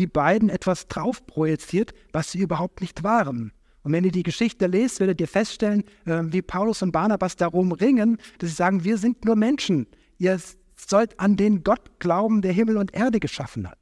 die 0.00 0.06
beiden 0.06 0.48
etwas 0.48 0.88
drauf 0.88 1.26
projiziert, 1.26 1.92
was 2.12 2.32
sie 2.32 2.40
überhaupt 2.40 2.80
nicht 2.80 3.04
waren. 3.04 3.52
Und 3.82 3.92
wenn 3.92 4.04
ihr 4.04 4.12
die 4.12 4.22
Geschichte 4.22 4.66
lest, 4.66 4.98
werdet 4.98 5.20
ihr 5.20 5.28
feststellen, 5.28 5.84
äh, 6.06 6.22
wie 6.24 6.42
Paulus 6.42 6.82
und 6.82 6.92
Barnabas 6.92 7.36
darum 7.36 7.72
ringen, 7.72 8.16
dass 8.38 8.50
sie 8.50 8.56
sagen, 8.56 8.82
wir 8.82 8.98
sind 8.98 9.24
nur 9.24 9.36
Menschen. 9.36 9.86
Ihr 10.18 10.38
sollt 10.74 11.20
an 11.20 11.36
den 11.36 11.62
Gott 11.64 11.98
glauben, 11.98 12.42
der 12.42 12.52
Himmel 12.52 12.78
und 12.78 12.94
Erde 12.94 13.20
geschaffen 13.20 13.68
hat. 13.68 13.78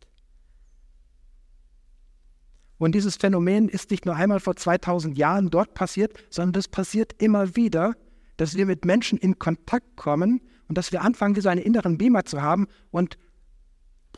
Und 2.78 2.94
dieses 2.94 3.16
Phänomen 3.16 3.68
ist 3.68 3.90
nicht 3.90 4.06
nur 4.06 4.14
einmal 4.14 4.40
vor 4.40 4.56
2000 4.56 5.18
Jahren 5.18 5.50
dort 5.50 5.74
passiert, 5.74 6.12
sondern 6.30 6.52
das 6.52 6.68
passiert 6.68 7.12
immer 7.20 7.56
wieder, 7.56 7.94
dass 8.36 8.56
wir 8.56 8.66
mit 8.66 8.84
Menschen 8.84 9.18
in 9.18 9.38
Kontakt 9.38 9.96
kommen 9.96 10.40
und 10.68 10.78
dass 10.78 10.92
wir 10.92 11.02
anfangen, 11.02 11.34
wie 11.34 11.40
so 11.40 11.48
einen 11.48 11.60
inneren 11.60 11.98
Beamer 11.98 12.24
zu 12.24 12.40
haben 12.40 12.66
und 12.90 13.18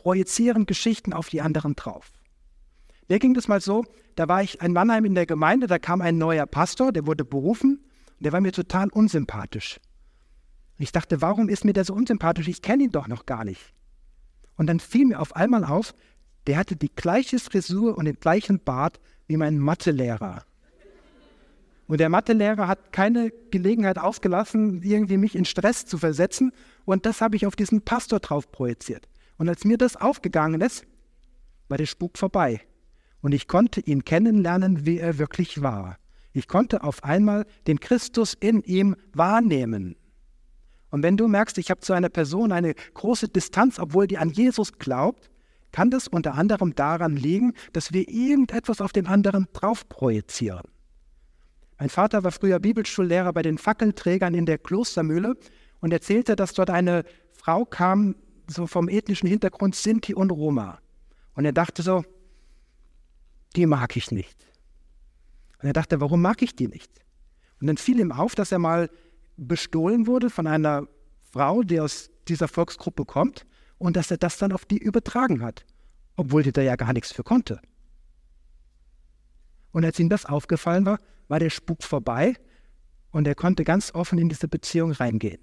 projizieren 0.01 0.65
Geschichten 0.65 1.13
auf 1.13 1.29
die 1.29 1.41
anderen 1.41 1.75
drauf. 1.75 2.11
Mir 3.07 3.19
ging 3.19 3.35
das 3.35 3.47
mal 3.47 3.61
so, 3.61 3.85
da 4.15 4.27
war 4.27 4.41
ich 4.41 4.59
in 4.61 4.73
Mannheim 4.73 5.05
in 5.05 5.13
der 5.13 5.27
Gemeinde, 5.27 5.67
da 5.67 5.77
kam 5.77 6.01
ein 6.01 6.17
neuer 6.17 6.47
Pastor, 6.47 6.91
der 6.91 7.05
wurde 7.05 7.23
berufen 7.23 7.83
und 8.17 8.23
der 8.25 8.31
war 8.33 8.41
mir 8.41 8.51
total 8.51 8.89
unsympathisch. 8.89 9.79
Ich 10.79 10.91
dachte, 10.91 11.21
warum 11.21 11.49
ist 11.49 11.65
mir 11.65 11.73
der 11.73 11.85
so 11.85 11.93
unsympathisch? 11.93 12.47
Ich 12.47 12.63
kenne 12.63 12.83
ihn 12.83 12.91
doch 12.91 13.07
noch 13.07 13.27
gar 13.27 13.45
nicht. 13.45 13.61
Und 14.57 14.67
dann 14.67 14.79
fiel 14.79 15.05
mir 15.05 15.19
auf 15.19 15.35
einmal 15.35 15.63
auf, 15.63 15.93
der 16.47 16.57
hatte 16.57 16.75
die 16.75 16.89
gleiche 16.93 17.37
Frisur 17.37 17.95
und 17.95 18.05
den 18.05 18.19
gleichen 18.19 18.59
Bart 18.59 18.99
wie 19.27 19.37
mein 19.37 19.59
Mathelehrer. 19.59 20.45
Und 21.87 21.99
der 21.99 22.09
Mathelehrer 22.09 22.67
hat 22.67 22.91
keine 22.91 23.31
Gelegenheit 23.51 23.99
ausgelassen, 23.99 24.81
irgendwie 24.81 25.17
mich 25.17 25.35
in 25.35 25.45
Stress 25.45 25.85
zu 25.85 25.99
versetzen. 25.99 26.53
Und 26.85 27.05
das 27.05 27.21
habe 27.21 27.35
ich 27.35 27.45
auf 27.45 27.55
diesen 27.55 27.81
Pastor 27.81 28.19
drauf 28.19 28.51
projiziert. 28.51 29.07
Und 29.41 29.49
als 29.49 29.65
mir 29.65 29.79
das 29.79 29.95
aufgegangen 29.95 30.61
ist, 30.61 30.85
war 31.67 31.79
der 31.79 31.87
Spuk 31.87 32.19
vorbei. 32.19 32.61
Und 33.21 33.33
ich 33.33 33.47
konnte 33.47 33.81
ihn 33.81 34.05
kennenlernen, 34.05 34.85
wie 34.85 34.99
er 34.99 35.17
wirklich 35.17 35.63
war. 35.63 35.97
Ich 36.31 36.47
konnte 36.47 36.83
auf 36.83 37.03
einmal 37.03 37.47
den 37.65 37.79
Christus 37.79 38.35
in 38.35 38.61
ihm 38.61 38.95
wahrnehmen. 39.13 39.95
Und 40.91 41.01
wenn 41.01 41.17
du 41.17 41.27
merkst, 41.27 41.57
ich 41.57 41.71
habe 41.71 41.81
zu 41.81 41.93
einer 41.93 42.09
Person 42.09 42.51
eine 42.51 42.75
große 42.93 43.29
Distanz, 43.29 43.79
obwohl 43.79 44.05
die 44.05 44.19
an 44.19 44.29
Jesus 44.29 44.73
glaubt, 44.73 45.31
kann 45.71 45.89
das 45.89 46.07
unter 46.07 46.35
anderem 46.35 46.75
daran 46.75 47.15
liegen, 47.15 47.53
dass 47.73 47.91
wir 47.91 48.07
irgendetwas 48.07 48.79
auf 48.79 48.91
den 48.91 49.07
anderen 49.07 49.47
drauf 49.53 49.89
projizieren. 49.89 50.69
Mein 51.79 51.89
Vater 51.89 52.23
war 52.23 52.31
früher 52.31 52.59
Bibelschullehrer 52.59 53.33
bei 53.33 53.41
den 53.41 53.57
Fackelträgern 53.57 54.35
in 54.35 54.45
der 54.45 54.59
Klostermühle 54.59 55.35
und 55.79 55.91
erzählte, 55.91 56.35
dass 56.35 56.53
dort 56.53 56.69
eine 56.69 57.05
Frau 57.33 57.65
kam, 57.65 58.13
so 58.47 58.67
vom 58.67 58.89
ethnischen 58.89 59.27
Hintergrund 59.27 59.75
Sinti 59.75 60.13
und 60.13 60.31
Roma. 60.31 60.79
Und 61.35 61.45
er 61.45 61.53
dachte 61.53 61.81
so, 61.81 62.03
die 63.55 63.65
mag 63.65 63.95
ich 63.95 64.11
nicht. 64.11 64.47
Und 65.61 65.67
er 65.67 65.73
dachte, 65.73 66.01
warum 66.01 66.21
mag 66.21 66.41
ich 66.41 66.55
die 66.55 66.67
nicht? 66.67 66.91
Und 67.59 67.67
dann 67.67 67.77
fiel 67.77 67.99
ihm 67.99 68.11
auf, 68.11 68.35
dass 68.35 68.51
er 68.51 68.59
mal 68.59 68.89
bestohlen 69.37 70.07
wurde 70.07 70.29
von 70.29 70.47
einer 70.47 70.87
Frau, 71.31 71.63
die 71.63 71.79
aus 71.79 72.09
dieser 72.27 72.47
Volksgruppe 72.47 73.05
kommt, 73.05 73.45
und 73.77 73.95
dass 73.95 74.11
er 74.11 74.17
das 74.17 74.37
dann 74.37 74.51
auf 74.51 74.65
die 74.65 74.77
übertragen 74.77 75.41
hat, 75.41 75.65
obwohl 76.15 76.43
die 76.43 76.51
da 76.51 76.61
ja 76.61 76.75
gar 76.75 76.93
nichts 76.93 77.11
für 77.11 77.23
konnte. 77.23 77.59
Und 79.71 79.85
als 79.85 79.97
ihm 79.99 80.09
das 80.09 80.25
aufgefallen 80.25 80.85
war, 80.85 80.99
war 81.27 81.39
der 81.39 81.49
Spuk 81.49 81.83
vorbei 81.83 82.35
und 83.11 83.27
er 83.27 83.35
konnte 83.35 83.63
ganz 83.63 83.93
offen 83.95 84.19
in 84.19 84.29
diese 84.29 84.47
Beziehung 84.47 84.91
reingehen. 84.91 85.41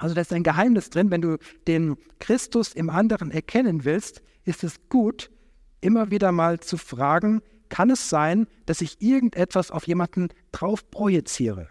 Also 0.00 0.14
da 0.14 0.22
ist 0.22 0.32
ein 0.32 0.42
Geheimnis 0.42 0.90
drin. 0.90 1.10
Wenn 1.10 1.20
du 1.20 1.36
den 1.66 1.96
Christus 2.18 2.72
im 2.72 2.90
anderen 2.90 3.30
erkennen 3.30 3.84
willst, 3.84 4.22
ist 4.44 4.64
es 4.64 4.76
gut, 4.88 5.30
immer 5.80 6.10
wieder 6.10 6.32
mal 6.32 6.60
zu 6.60 6.78
fragen, 6.78 7.42
kann 7.68 7.90
es 7.90 8.08
sein, 8.08 8.46
dass 8.66 8.80
ich 8.80 9.00
irgendetwas 9.00 9.70
auf 9.70 9.86
jemanden 9.86 10.28
drauf 10.52 10.90
projiziere? 10.90 11.68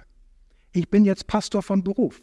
Ich 0.71 0.89
bin 0.89 1.05
jetzt 1.05 1.27
Pastor 1.27 1.63
von 1.63 1.83
Beruf. 1.83 2.21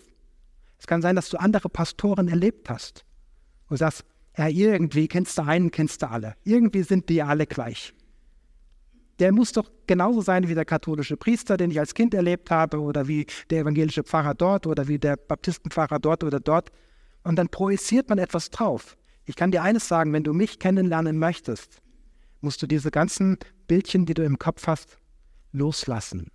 Es 0.79 0.87
kann 0.87 1.03
sein, 1.03 1.17
dass 1.17 1.29
du 1.29 1.39
andere 1.39 1.69
Pastoren 1.69 2.29
erlebt 2.29 2.71
hast 2.71 3.05
und 3.69 3.77
sagst, 3.77 4.05
ja, 4.37 4.49
irgendwie 4.49 5.09
kennst 5.09 5.37
du 5.39 5.43
einen, 5.43 5.71
kennst 5.71 6.03
du 6.03 6.11
alle. 6.11 6.35
Irgendwie 6.45 6.85
sind 6.85 7.09
die 7.09 7.23
alle 7.23 7.47
gleich 7.47 7.96
der 9.19 9.33
muss 9.33 9.53
doch 9.53 9.71
genauso 9.87 10.21
sein 10.21 10.49
wie 10.49 10.55
der 10.55 10.65
katholische 10.65 11.17
Priester, 11.17 11.57
den 11.57 11.71
ich 11.71 11.79
als 11.79 11.95
Kind 11.95 12.13
erlebt 12.15 12.51
habe, 12.51 12.81
oder 12.81 13.09
wie 13.09 13.27
der 13.51 13.61
evangelische 13.61 14.03
Pfarrer 14.03 14.35
dort, 14.35 14.67
oder 14.67 14.89
wie 14.89 14.99
der 14.99 15.17
Baptistenpfarrer 15.17 15.99
dort 15.99 16.25
oder 16.25 16.41
dort. 16.41 16.71
Und 17.23 17.37
dann 17.37 17.49
projiziert 17.49 18.09
man 18.09 18.19
etwas 18.19 18.51
drauf. 18.51 18.97
Ich 19.25 19.37
kann 19.37 19.51
dir 19.51 19.63
eines 19.63 19.89
sagen, 19.89 20.13
wenn 20.13 20.23
du 20.23 20.33
mich 20.33 20.59
kennenlernen 20.59 21.19
möchtest, 21.19 21.81
musst 22.41 22.63
du 22.63 22.67
diese 22.67 22.91
ganzen 22.91 23.39
Bildchen, 23.67 24.07
die 24.07 24.15
du 24.15 24.23
im 24.23 24.39
Kopf 24.39 24.67
hast, 24.67 24.99
loslassen. 25.53 26.31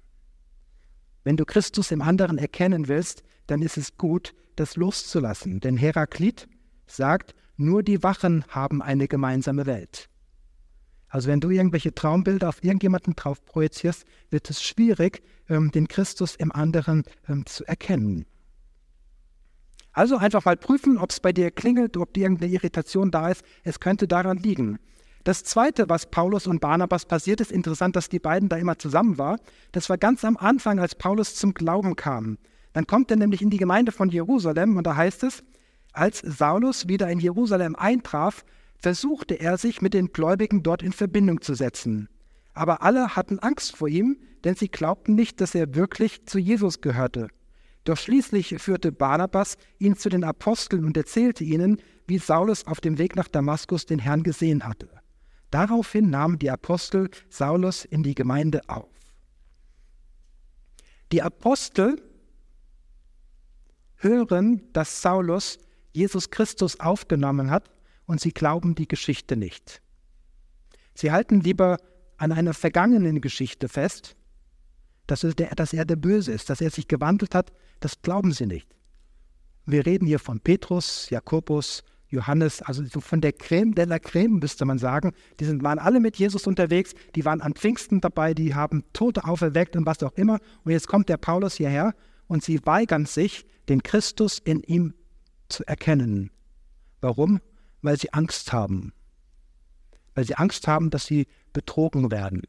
Wenn 1.24 1.38
du 1.38 1.46
Christus 1.46 1.92
im 1.92 2.02
anderen 2.02 2.38
erkennen 2.38 2.88
willst, 2.88 3.24
dann 3.48 3.62
ist 3.62 3.78
es 3.78 3.98
gut, 3.98 4.34
das 4.56 4.76
loszulassen. 4.76 5.60
Denn 5.60 5.78
Heraklit 5.78 6.48
sagt, 6.88 7.36
nur 7.58 7.84
die 7.84 8.02
Wachen 8.04 8.44
haben 8.50 8.82
eine 8.82 9.08
gemeinsame 9.08 9.66
Welt. 9.66 10.10
Also 11.12 11.28
wenn 11.28 11.42
du 11.42 11.50
irgendwelche 11.50 11.94
Traumbilder 11.94 12.48
auf 12.48 12.64
irgendjemanden 12.64 13.16
drauf 13.18 13.44
projizierst, 13.44 14.06
wird 14.30 14.50
es 14.50 14.64
schwierig, 14.64 15.22
ähm, 15.50 15.70
den 15.70 15.90
Christus 15.90 16.38
im 16.38 16.54
anderen 16.54 17.04
ähm, 17.28 17.46
zu 17.46 17.66
erkennen. 17.66 18.26
Also 19.92 20.16
einfach 20.16 20.46
mal 20.46 20.56
prüfen, 20.56 20.98
ob 20.98 21.10
es 21.10 21.20
bei 21.20 21.34
dir 21.34 21.52
klingelt, 21.52 21.98
ob 21.98 22.14
dir 22.14 22.22
irgendeine 22.22 22.54
Irritation 22.54 23.12
da 23.12 23.30
ist. 23.30 23.44
Es 23.64 23.82
könnte 23.82 24.08
daran 24.08 24.38
liegen. 24.38 24.80
Das 25.26 25.44
Zweite, 25.44 25.90
was 25.90 26.10
Paulus 26.10 26.48
und 26.48 26.62
Barnabas 26.62 27.06
passiert 27.06 27.42
ist, 27.42 27.52
interessant, 27.52 27.98
dass 27.98 28.08
die 28.08 28.20
beiden 28.20 28.48
da 28.48 28.56
immer 28.56 28.80
zusammen 28.80 29.18
waren. 29.18 29.40
Das 29.74 29.90
war 29.90 29.98
ganz 29.98 30.24
am 30.24 30.38
Anfang, 30.38 30.80
als 30.80 30.96
Paulus 30.96 31.36
zum 31.36 31.54
Glauben 31.54 31.98
kam. 31.98 32.38
Dann 32.72 32.88
kommt 32.88 33.12
er 33.12 33.18
nämlich 33.18 33.42
in 33.42 33.50
die 33.50 33.58
Gemeinde 33.58 33.92
von 33.92 34.10
Jerusalem 34.10 34.78
und 34.78 34.88
da 34.88 34.96
heißt 34.96 35.24
es, 35.24 35.44
als 35.92 36.20
Saulus 36.20 36.88
wieder 36.88 37.10
in 37.10 37.20
Jerusalem 37.20 37.76
eintraf, 37.76 38.46
versuchte 38.82 39.36
er 39.36 39.58
sich 39.58 39.82
mit 39.82 39.94
den 39.94 40.12
Gläubigen 40.12 40.64
dort 40.64 40.82
in 40.82 40.92
Verbindung 40.92 41.42
zu 41.42 41.54
setzen. 41.54 42.10
Aber 42.54 42.82
alle 42.82 43.16
hatten 43.16 43.40
Angst 43.40 43.76
vor 43.76 43.88
ihm, 43.88 44.18
denn 44.44 44.56
sie 44.56 44.68
glaubten 44.68 45.16
nicht, 45.16 45.40
dass 45.40 45.56
er 45.56 45.76
wirklich 45.76 46.26
zu 46.26 46.40
Jesus 46.40 46.82
gehörte. 46.82 47.28
Doch 47.84 47.98
schließlich 47.98 48.56
führte 48.58 48.92
Barnabas 48.92 49.58
ihn 49.78 49.96
zu 49.96 50.10
den 50.10 50.24
Aposteln 50.24 50.86
und 50.86 50.98
erzählte 50.98 51.44
ihnen, 51.44 51.78
wie 52.08 52.18
Saulus 52.18 52.66
auf 52.68 52.82
dem 52.82 52.98
Weg 52.98 53.16
nach 53.16 53.28
Damaskus 53.28 53.86
den 53.86 54.00
Herrn 54.00 54.24
gesehen 54.24 54.66
hatte. 54.66 54.90
Daraufhin 55.52 56.10
nahmen 56.10 56.40
die 56.40 56.50
Apostel 56.50 57.10
Saulus 57.30 57.86
in 57.86 58.04
die 58.04 58.16
Gemeinde 58.16 58.62
auf. 58.68 58.90
Die 61.12 61.22
Apostel 61.22 62.02
hören, 63.98 64.62
dass 64.74 65.02
Saulus 65.02 65.60
Jesus 65.94 66.30
Christus 66.30 66.80
aufgenommen 66.80 67.52
hat 67.52 67.70
und 68.12 68.20
sie 68.20 68.34
glauben 68.34 68.76
die 68.76 68.90
Geschichte 68.90 69.38
nicht. 69.38 69.82
Sie 70.94 71.14
halten 71.14 71.40
lieber 71.40 71.78
an 72.18 72.34
einer 72.34 72.54
vergangenen 72.54 73.22
Geschichte 73.22 73.70
fest, 73.70 74.18
dass, 75.08 75.22
der, 75.22 75.56
dass 75.56 75.72
er 75.72 75.86
der 75.86 75.96
Böse 75.96 76.34
ist, 76.34 76.50
dass 76.50 76.60
er 76.60 76.72
sich 76.72 76.90
gewandelt 76.90 77.34
hat, 77.34 77.54
das 77.80 78.02
glauben 78.02 78.34
sie 78.34 78.48
nicht. 78.48 78.68
Wir 79.66 79.86
reden 79.86 80.06
hier 80.06 80.20
von 80.20 80.42
Petrus, 80.42 81.10
Jakobus, 81.10 81.84
Johannes, 82.10 82.62
also 82.62 82.84
so 82.84 83.00
von 83.00 83.22
der 83.22 83.32
Creme 83.32 83.74
de 83.76 83.86
la 83.86 83.98
Creme, 83.98 84.40
müsste 84.40 84.66
man 84.66 84.78
sagen. 84.78 85.14
Die 85.40 85.46
sind, 85.46 85.64
waren 85.64 85.80
alle 85.80 86.02
mit 86.02 86.18
Jesus 86.18 86.46
unterwegs, 86.48 86.94
die 87.16 87.24
waren 87.24 87.40
an 87.40 87.54
Pfingsten 87.54 88.02
dabei, 88.02 88.34
die 88.34 88.54
haben 88.54 88.84
Tote 88.92 89.24
auferweckt 89.24 89.78
und 89.78 89.86
was 89.86 90.04
auch 90.04 90.18
immer. 90.18 90.40
Und 90.66 90.74
jetzt 90.74 90.90
kommt 90.90 91.08
der 91.08 91.16
Paulus 91.16 91.56
hierher 91.56 91.96
und 92.28 92.44
sie 92.44 92.60
weigern 92.66 93.06
sich, 93.06 93.46
den 93.70 93.82
Christus 93.84 94.38
in 94.38 94.64
ihm 94.64 94.96
zu 95.48 95.66
erkennen. 95.66 96.30
Warum? 97.00 97.40
Weil 97.82 98.00
sie 98.00 98.14
Angst 98.14 98.54
haben. 98.54 98.94
Weil 100.14 100.26
sie 100.26 100.36
Angst 100.36 100.68
haben, 100.68 100.90
dass 100.90 101.06
sie 101.06 101.28
betrogen 101.54 102.12
werden. 102.12 102.44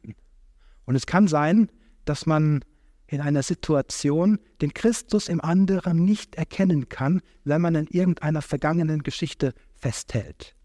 Und 0.85 0.95
es 0.95 1.05
kann 1.05 1.27
sein, 1.27 1.71
dass 2.05 2.25
man 2.25 2.63
in 3.07 3.21
einer 3.21 3.43
Situation 3.43 4.39
den 4.61 4.73
Christus 4.73 5.27
im 5.27 5.41
anderen 5.41 6.03
nicht 6.03 6.35
erkennen 6.35 6.89
kann, 6.89 7.21
wenn 7.43 7.61
man 7.61 7.75
in 7.75 7.87
irgendeiner 7.87 8.41
vergangenen 8.41 9.03
Geschichte 9.03 9.53
festhält. 9.75 10.55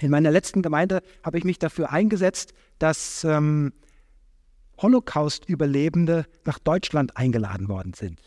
In 0.00 0.10
meiner 0.10 0.30
letzten 0.30 0.62
Gemeinde 0.62 1.02
habe 1.24 1.38
ich 1.38 1.44
mich 1.44 1.58
dafür 1.58 1.90
eingesetzt, 1.90 2.54
dass 2.78 3.24
ähm, 3.24 3.72
Holocaust-Überlebende 4.80 6.26
nach 6.44 6.58
Deutschland 6.58 7.16
eingeladen 7.16 7.68
worden 7.68 7.94
sind. 7.94 8.20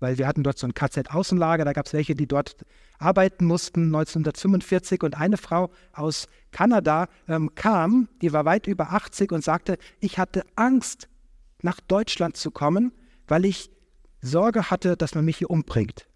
Weil 0.00 0.18
wir 0.18 0.28
hatten 0.28 0.44
dort 0.44 0.58
so 0.58 0.66
ein 0.66 0.74
KZ-Außenlager, 0.74 1.64
da 1.64 1.72
gab 1.72 1.86
es 1.86 1.92
welche, 1.92 2.14
die 2.14 2.26
dort 2.26 2.56
arbeiten 2.98 3.44
mussten 3.44 3.86
1945 3.86 5.02
und 5.02 5.16
eine 5.16 5.36
Frau 5.36 5.70
aus 5.92 6.28
Kanada 6.52 7.08
ähm, 7.26 7.54
kam, 7.54 8.08
die 8.22 8.32
war 8.32 8.44
weit 8.44 8.66
über 8.66 8.92
80 8.92 9.32
und 9.32 9.42
sagte, 9.42 9.78
ich 10.00 10.18
hatte 10.18 10.44
Angst 10.56 11.08
nach 11.62 11.80
Deutschland 11.80 12.36
zu 12.36 12.50
kommen, 12.50 12.92
weil 13.26 13.44
ich 13.44 13.70
Sorge 14.20 14.70
hatte, 14.70 14.96
dass 14.96 15.14
man 15.14 15.24
mich 15.24 15.38
hier 15.38 15.50
umbringt. 15.50 16.08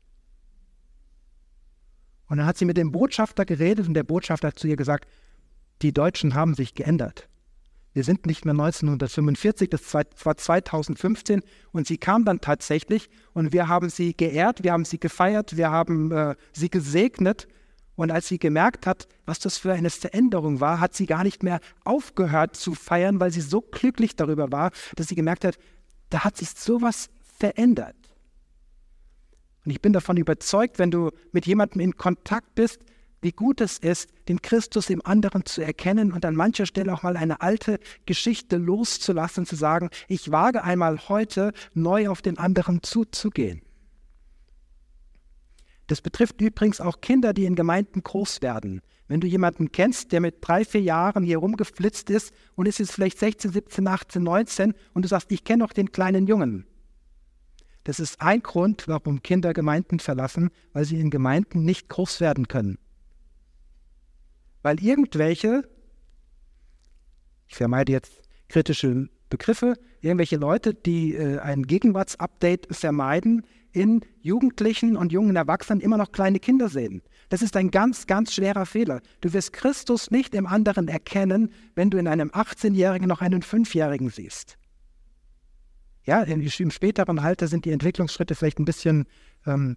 Und 2.29 2.39
dann 2.39 2.47
hat 2.47 2.57
sie 2.57 2.65
mit 2.65 2.77
dem 2.77 2.93
Botschafter 2.93 3.45
geredet 3.45 3.87
und 3.87 3.95
der 3.95 4.05
Botschafter 4.05 4.49
hat 4.49 4.59
zu 4.59 4.67
ihr 4.67 4.77
gesagt, 4.77 5.09
die 5.83 5.93
Deutschen 5.93 6.35
haben 6.35 6.55
sich 6.55 6.75
geändert. 6.75 7.29
Wir 7.95 8.05
sind 8.05 8.27
nicht 8.27 8.45
mehr 8.45 8.53
1945, 8.53 9.69
das 9.69 9.93
war 9.93 10.37
2015 10.37 11.43
und 11.73 11.87
sie 11.87 11.99
kam 11.99 12.25
dann 12.25 12.41
tatsächlich 12.41 13.11
und 13.35 13.53
wir 13.53 13.69
haben 13.69 13.91
sie 13.91 14.17
geehrt, 14.17 14.65
wir 14.65 14.73
haben 14.73 14.87
sie 14.87 14.99
gefeiert, 14.99 15.57
wir 15.57 15.71
haben 15.71 16.11
äh, 16.11 16.35
sie 16.53 16.71
gesegnet 16.71 17.49
und 17.95 18.11
als 18.11 18.29
sie 18.29 18.39
gemerkt 18.39 18.87
hat, 18.87 19.09
was 19.27 19.39
das 19.41 19.59
für 19.59 19.73
eine 19.73 19.91
Veränderung 19.91 20.61
war, 20.61 20.81
hat 20.81 20.95
sie 20.95 21.05
gar 21.05 21.23
nicht 21.23 21.43
mehr 21.43 21.61
aufgehört 21.85 22.57
zu 22.57 22.75
feiern, 22.75 23.21
weil 23.21 23.31
sie 23.31 23.43
so 23.43 23.61
glücklich 23.61 24.17
darüber 24.17 24.51
war, 24.51 24.71
dass 24.97 25.09
sie 25.09 25.15
gemerkt 25.15 25.45
hat, 25.45 25.59
da 26.09 26.25
hat 26.25 26.39
sich 26.39 26.51
sowas 26.51 27.11
verändert. 27.39 27.97
Und 29.65 29.71
ich 29.71 29.81
bin 29.81 29.93
davon 29.93 30.17
überzeugt, 30.17 30.79
wenn 30.79 30.91
du 30.91 31.11
mit 31.33 31.47
jemandem 31.47 31.81
in 31.81 31.97
Kontakt 31.97 32.55
bist, 32.55 32.81
wie 33.23 33.33
gut 33.33 33.61
es 33.61 33.79
ist, 33.79 34.11
den 34.29 34.43
Christus 34.43 34.91
im 34.91 35.05
anderen 35.07 35.47
zu 35.47 35.63
erkennen 35.63 36.13
und 36.13 36.25
an 36.25 36.35
mancher 36.35 36.67
Stelle 36.67 36.93
auch 36.93 37.05
mal 37.05 37.17
eine 37.17 37.41
alte 37.41 37.79
Geschichte 38.05 38.57
loszulassen, 38.57 39.47
zu 39.47 39.57
sagen, 39.57 39.89
ich 40.09 40.31
wage 40.31 40.63
einmal 40.65 41.09
heute 41.09 41.53
neu 41.73 42.09
auf 42.09 42.21
den 42.21 42.37
anderen 42.37 42.83
zuzugehen. 42.83 43.63
Das 45.87 46.01
betrifft 46.01 46.41
übrigens 46.41 46.81
auch 46.81 47.01
Kinder, 47.01 47.33
die 47.33 47.45
in 47.45 47.55
Gemeinden 47.55 48.03
groß 48.03 48.43
werden. 48.43 48.83
Wenn 49.09 49.21
du 49.21 49.27
jemanden 49.27 49.73
kennst, 49.73 50.13
der 50.13 50.21
mit 50.21 50.37
drei, 50.41 50.65
vier 50.65 50.81
Jahren 50.81 51.23
hier 51.23 51.39
rumgeflitzt 51.39 52.09
ist 52.11 52.33
und 52.55 52.67
ist 52.67 52.79
jetzt 52.79 52.93
vielleicht 52.93 53.19
16, 53.19 53.53
17, 53.53 53.87
18, 53.87 54.23
19 54.23 54.75
und 54.95 55.05
du 55.05 55.09
sagst, 55.09 55.31
ich 55.33 55.45
kenne 55.45 55.65
noch 55.65 55.73
den 55.73 55.93
kleinen 55.93 56.27
Jungen. 56.27 56.67
Das 57.85 58.01
ist 58.01 58.21
ein 58.21 58.43
Grund, 58.43 58.87
warum 58.87 59.23
Kinder 59.23 59.53
Gemeinden 59.53 59.99
verlassen, 59.99 60.51
weil 60.73 60.85
sie 60.85 61.01
in 61.01 61.11
Gemeinden 61.11 61.65
nicht 61.65 61.89
groß 61.89 62.21
werden 62.21 62.49
können. 62.49 62.79
Weil 64.63 64.83
irgendwelche, 64.83 65.69
ich 67.49 67.57
vermeide 67.57 67.93
jetzt 67.93 68.21
kritische 68.49 69.09
Begriffe, 69.29 69.75
irgendwelche 70.01 70.37
Leute, 70.37 70.75
die 70.75 71.15
äh, 71.15 71.39
ein 71.39 71.63
Gegenwartsupdate 71.63 72.69
vermeiden, 72.71 73.47
in 73.73 74.03
Jugendlichen 74.21 74.97
und 74.97 75.13
jungen 75.13 75.35
Erwachsenen 75.35 75.81
immer 75.81 75.97
noch 75.97 76.13
kleine 76.13 76.39
Kinder 76.39 76.69
sehen. 76.69 77.03
Das 77.31 77.41
ist 77.41 77.57
ein 77.57 77.71
ganz, 77.71 78.07
ganz 78.07 78.35
schwerer 78.35 78.67
Fehler. 78.67 79.01
Du 79.23 79.33
wirst 79.33 79.55
Christus 79.55 80.11
nicht 80.11 80.35
im 80.35 80.47
anderen 80.47 80.89
erkennen, 80.89 81.51
wenn 81.75 81.89
du 81.89 81.97
in 81.97 82.07
einem 82.07 82.29
18-Jährigen 82.29 83.09
noch 83.09 83.23
einen 83.23 83.43
5-Jährigen 83.43 84.11
siehst. 84.11 84.59
Ja, 86.05 86.23
im 86.23 86.71
späteren 86.71 87.19
Alter 87.19 87.47
sind 87.47 87.65
die 87.65 87.71
Entwicklungsschritte 87.71 88.35
vielleicht 88.35 88.59
ein 88.59 88.65
bisschen 88.65 89.07
ähm, 89.47 89.77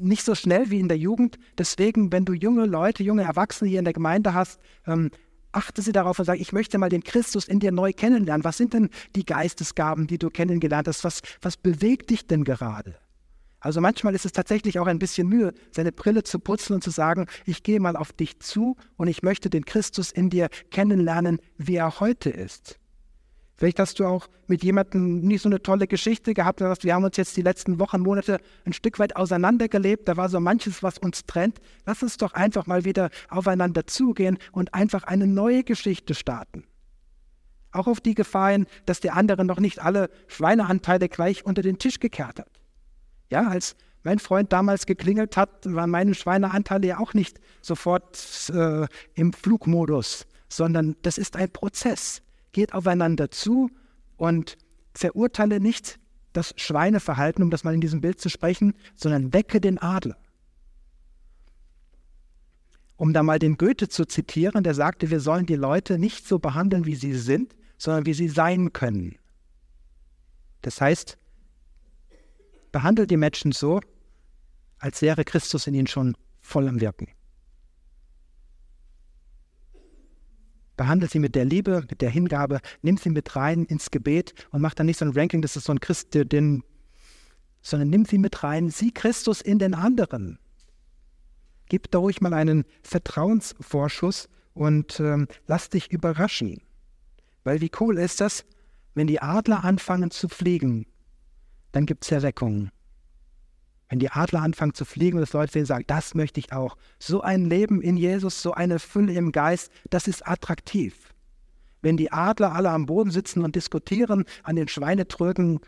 nicht 0.00 0.24
so 0.24 0.34
schnell 0.34 0.70
wie 0.70 0.80
in 0.80 0.88
der 0.88 0.98
Jugend. 0.98 1.38
Deswegen, 1.58 2.12
wenn 2.12 2.24
du 2.24 2.32
junge 2.32 2.66
Leute, 2.66 3.02
junge 3.02 3.22
Erwachsene 3.22 3.70
hier 3.70 3.78
in 3.78 3.84
der 3.84 3.94
Gemeinde 3.94 4.34
hast, 4.34 4.60
ähm, 4.86 5.10
achte 5.52 5.82
sie 5.82 5.92
darauf 5.92 6.18
und 6.18 6.24
sage, 6.24 6.40
ich 6.40 6.52
möchte 6.52 6.78
mal 6.78 6.88
den 6.88 7.02
Christus 7.02 7.48
in 7.48 7.60
dir 7.60 7.72
neu 7.72 7.92
kennenlernen. 7.92 8.44
Was 8.44 8.58
sind 8.58 8.74
denn 8.74 8.90
die 9.14 9.24
Geistesgaben, 9.24 10.06
die 10.06 10.18
du 10.18 10.30
kennengelernt 10.30 10.86
hast? 10.88 11.04
Was, 11.04 11.22
was 11.40 11.56
bewegt 11.56 12.10
dich 12.10 12.26
denn 12.26 12.44
gerade? 12.44 12.96
Also 13.60 13.80
manchmal 13.80 14.14
ist 14.14 14.26
es 14.26 14.32
tatsächlich 14.32 14.78
auch 14.78 14.86
ein 14.86 14.98
bisschen 14.98 15.28
Mühe, 15.28 15.52
seine 15.72 15.90
Brille 15.92 16.22
zu 16.22 16.38
putzen 16.38 16.74
und 16.74 16.84
zu 16.84 16.90
sagen, 16.90 17.26
ich 17.46 17.62
gehe 17.62 17.80
mal 17.80 17.96
auf 17.96 18.12
dich 18.12 18.38
zu 18.38 18.76
und 18.96 19.08
ich 19.08 19.22
möchte 19.22 19.50
den 19.50 19.64
Christus 19.64 20.12
in 20.12 20.30
dir 20.30 20.48
kennenlernen, 20.70 21.40
wie 21.56 21.76
er 21.76 21.98
heute 21.98 22.30
ist. 22.30 22.78
Vielleicht 23.56 23.78
hast 23.80 23.98
du 23.98 24.04
auch 24.04 24.28
mit 24.48 24.62
jemandem 24.62 25.20
nicht 25.20 25.40
so 25.40 25.48
eine 25.48 25.62
tolle 25.62 25.86
Geschichte 25.86 26.34
gehabt. 26.34 26.60
Wir 26.60 26.94
haben 26.94 27.04
uns 27.04 27.16
jetzt 27.16 27.36
die 27.38 27.42
letzten 27.42 27.78
Wochen, 27.78 28.00
Monate 28.02 28.38
ein 28.66 28.74
Stück 28.74 28.98
weit 28.98 29.16
auseinandergelebt. 29.16 30.06
Da 30.08 30.18
war 30.18 30.28
so 30.28 30.40
manches, 30.40 30.82
was 30.82 30.98
uns 30.98 31.24
trennt. 31.24 31.58
Lass 31.86 32.02
uns 32.02 32.18
doch 32.18 32.34
einfach 32.34 32.66
mal 32.66 32.84
wieder 32.84 33.08
aufeinander 33.30 33.86
zugehen 33.86 34.36
und 34.52 34.74
einfach 34.74 35.04
eine 35.04 35.26
neue 35.26 35.64
Geschichte 35.64 36.14
starten. 36.14 36.64
Auch 37.72 37.86
auf 37.86 38.00
die 38.00 38.14
Gefahr 38.14 38.50
hin, 38.50 38.66
dass 38.84 39.00
der 39.00 39.16
andere 39.16 39.44
noch 39.44 39.58
nicht 39.58 39.80
alle 39.82 40.10
Schweineanteile 40.28 41.08
gleich 41.08 41.46
unter 41.46 41.62
den 41.62 41.78
Tisch 41.78 41.98
gekehrt 41.98 42.40
hat. 42.40 42.60
Ja, 43.30 43.48
als 43.48 43.74
mein 44.02 44.18
Freund 44.18 44.52
damals 44.52 44.84
geklingelt 44.84 45.36
hat, 45.36 45.64
waren 45.64 45.90
meine 45.90 46.14
Schweineanteile 46.14 46.86
ja 46.86 46.98
auch 46.98 47.14
nicht 47.14 47.40
sofort 47.62 48.50
äh, 48.52 48.86
im 49.14 49.32
Flugmodus, 49.32 50.26
sondern 50.48 50.94
das 51.02 51.16
ist 51.18 51.36
ein 51.36 51.50
Prozess 51.50 52.22
geht 52.56 52.72
aufeinander 52.72 53.30
zu 53.30 53.70
und 54.16 54.56
verurteile 54.94 55.60
nicht 55.60 56.00
das 56.32 56.54
Schweineverhalten, 56.56 57.44
um 57.44 57.50
das 57.50 57.64
mal 57.64 57.74
in 57.74 57.82
diesem 57.82 58.00
Bild 58.00 58.18
zu 58.18 58.30
sprechen, 58.30 58.72
sondern 58.94 59.34
wecke 59.34 59.60
den 59.60 59.76
Adler. 59.76 60.16
Um 62.96 63.12
da 63.12 63.22
mal 63.22 63.38
den 63.38 63.58
Goethe 63.58 63.90
zu 63.90 64.06
zitieren, 64.06 64.64
der 64.64 64.72
sagte, 64.72 65.10
wir 65.10 65.20
sollen 65.20 65.44
die 65.44 65.54
Leute 65.54 65.98
nicht 65.98 66.26
so 66.26 66.38
behandeln, 66.38 66.86
wie 66.86 66.94
sie 66.94 67.12
sind, 67.12 67.54
sondern 67.76 68.06
wie 68.06 68.14
sie 68.14 68.28
sein 68.28 68.72
können. 68.72 69.16
Das 70.62 70.80
heißt, 70.80 71.18
behandelt 72.72 73.10
die 73.10 73.18
Menschen 73.18 73.52
so, 73.52 73.82
als 74.78 75.02
wäre 75.02 75.24
Christus 75.24 75.66
in 75.66 75.74
ihnen 75.74 75.88
schon 75.88 76.16
voll 76.40 76.68
am 76.68 76.80
Wirken. 76.80 77.08
Behandle 80.76 81.08
sie 81.08 81.18
mit 81.18 81.34
der 81.34 81.44
Liebe, 81.44 81.84
mit 81.88 82.02
der 82.02 82.10
Hingabe, 82.10 82.60
nimm 82.82 82.96
sie 82.96 83.10
mit 83.10 83.34
rein 83.34 83.64
ins 83.64 83.90
Gebet 83.90 84.34
und 84.50 84.60
mach 84.60 84.74
dann 84.74 84.86
nicht 84.86 84.98
so 84.98 85.04
ein 85.04 85.12
Ranking, 85.12 85.42
das 85.42 85.56
ist 85.56 85.64
so 85.64 85.72
ein 85.72 85.80
Christ, 85.80 86.08
den, 86.12 86.62
sondern 87.62 87.90
nimm 87.90 88.04
sie 88.04 88.18
mit 88.18 88.42
rein, 88.42 88.70
sieh 88.70 88.92
Christus 88.92 89.40
in 89.40 89.58
den 89.58 89.74
anderen. 89.74 90.38
Gib 91.68 91.90
da 91.90 91.98
ruhig 91.98 92.20
mal 92.20 92.34
einen 92.34 92.64
Vertrauensvorschuss 92.82 94.28
und 94.54 95.00
ähm, 95.00 95.26
lass 95.46 95.70
dich 95.70 95.90
überraschen. 95.90 96.62
Weil 97.44 97.60
wie 97.60 97.70
cool 97.80 97.98
ist 97.98 98.20
das, 98.20 98.44
wenn 98.94 99.06
die 99.06 99.20
Adler 99.20 99.64
anfangen 99.64 100.10
zu 100.10 100.28
fliegen, 100.28 100.86
dann 101.72 101.86
gibt 101.86 102.04
es 102.04 102.12
Erweckungen. 102.12 102.70
Wenn 103.88 103.98
die 104.00 104.10
Adler 104.10 104.42
anfangen 104.42 104.74
zu 104.74 104.84
fliegen 104.84 105.16
und 105.16 105.20
das 105.20 105.32
Leute 105.32 105.52
sehen, 105.52 105.66
sagen, 105.66 105.84
das 105.86 106.14
möchte 106.14 106.40
ich 106.40 106.52
auch. 106.52 106.76
So 106.98 107.20
ein 107.20 107.44
Leben 107.44 107.80
in 107.80 107.96
Jesus, 107.96 108.42
so 108.42 108.52
eine 108.52 108.78
Fülle 108.78 109.12
im 109.12 109.30
Geist, 109.32 109.70
das 109.90 110.08
ist 110.08 110.26
attraktiv. 110.26 111.14
Wenn 111.82 111.96
die 111.96 112.10
Adler 112.10 112.52
alle 112.52 112.70
am 112.70 112.86
Boden 112.86 113.10
sitzen 113.10 113.44
und 113.44 113.54
diskutieren, 113.54 114.24
an 114.42 114.56
den 114.56 114.66
Schweinetrögen 114.66 115.60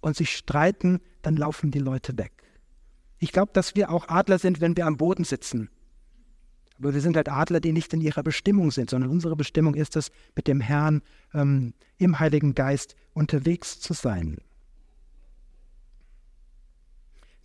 und 0.00 0.16
sich 0.16 0.36
streiten, 0.36 1.00
dann 1.22 1.36
laufen 1.36 1.70
die 1.70 1.78
Leute 1.78 2.18
weg. 2.18 2.32
Ich 3.18 3.32
glaube, 3.32 3.52
dass 3.54 3.74
wir 3.74 3.90
auch 3.90 4.08
Adler 4.08 4.38
sind, 4.38 4.60
wenn 4.60 4.76
wir 4.76 4.86
am 4.86 4.98
Boden 4.98 5.24
sitzen. 5.24 5.70
Aber 6.78 6.92
wir 6.92 7.00
sind 7.00 7.16
halt 7.16 7.30
Adler, 7.30 7.60
die 7.60 7.72
nicht 7.72 7.94
in 7.94 8.02
ihrer 8.02 8.22
Bestimmung 8.22 8.70
sind, 8.70 8.90
sondern 8.90 9.10
unsere 9.10 9.34
Bestimmung 9.34 9.74
ist 9.74 9.96
es, 9.96 10.10
mit 10.34 10.46
dem 10.46 10.60
Herrn 10.60 11.00
ähm, 11.32 11.72
im 11.96 12.18
Heiligen 12.18 12.54
Geist 12.54 12.96
unterwegs 13.14 13.80
zu 13.80 13.94
sein. 13.94 14.36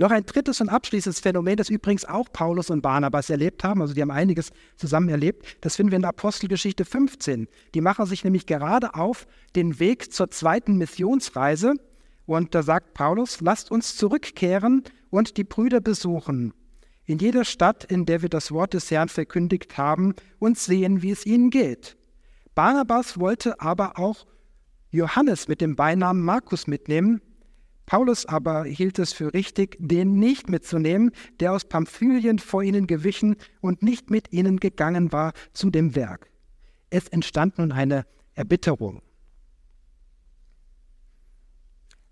Noch 0.01 0.09
ein 0.09 0.25
drittes 0.25 0.59
und 0.61 0.69
abschließendes 0.69 1.19
Phänomen, 1.19 1.57
das 1.57 1.69
übrigens 1.69 2.05
auch 2.05 2.27
Paulus 2.33 2.71
und 2.71 2.81
Barnabas 2.81 3.29
erlebt 3.29 3.63
haben, 3.63 3.83
also 3.83 3.93
die 3.93 4.01
haben 4.01 4.09
einiges 4.09 4.49
zusammen 4.75 5.09
erlebt, 5.09 5.45
das 5.61 5.75
finden 5.75 5.91
wir 5.91 5.97
in 5.97 6.01
der 6.01 6.09
Apostelgeschichte 6.09 6.85
15. 6.85 7.47
Die 7.75 7.81
machen 7.81 8.07
sich 8.07 8.23
nämlich 8.23 8.47
gerade 8.47 8.95
auf 8.95 9.27
den 9.55 9.79
Weg 9.79 10.11
zur 10.11 10.31
zweiten 10.31 10.77
Missionsreise 10.77 11.75
und 12.25 12.55
da 12.55 12.63
sagt 12.63 12.95
Paulus, 12.95 13.41
lasst 13.41 13.69
uns 13.69 13.95
zurückkehren 13.95 14.85
und 15.11 15.37
die 15.37 15.43
Brüder 15.43 15.81
besuchen 15.81 16.55
in 17.05 17.19
jeder 17.19 17.45
Stadt, 17.45 17.83
in 17.83 18.07
der 18.07 18.23
wir 18.23 18.29
das 18.29 18.51
Wort 18.51 18.73
des 18.73 18.89
Herrn 18.89 19.09
verkündigt 19.09 19.77
haben, 19.77 20.15
und 20.39 20.57
sehen, 20.57 21.03
wie 21.03 21.11
es 21.11 21.27
ihnen 21.27 21.51
geht. 21.51 21.95
Barnabas 22.55 23.19
wollte 23.19 23.61
aber 23.61 23.99
auch 23.99 24.25
Johannes 24.89 25.47
mit 25.47 25.61
dem 25.61 25.75
Beinamen 25.75 26.23
Markus 26.23 26.65
mitnehmen. 26.65 27.21
Paulus 27.91 28.25
aber 28.25 28.63
hielt 28.63 28.99
es 28.99 29.11
für 29.11 29.33
richtig, 29.33 29.75
den 29.77 30.13
nicht 30.13 30.49
mitzunehmen, 30.49 31.11
der 31.41 31.51
aus 31.51 31.65
Pamphylien 31.65 32.39
vor 32.39 32.63
ihnen 32.63 32.87
gewichen 32.87 33.35
und 33.59 33.83
nicht 33.83 34.09
mit 34.09 34.31
ihnen 34.31 34.61
gegangen 34.61 35.11
war 35.11 35.33
zu 35.51 35.69
dem 35.69 35.93
Werk. 35.93 36.31
Es 36.89 37.09
entstand 37.09 37.57
nun 37.57 37.73
eine 37.73 38.05
Erbitterung. 38.33 39.01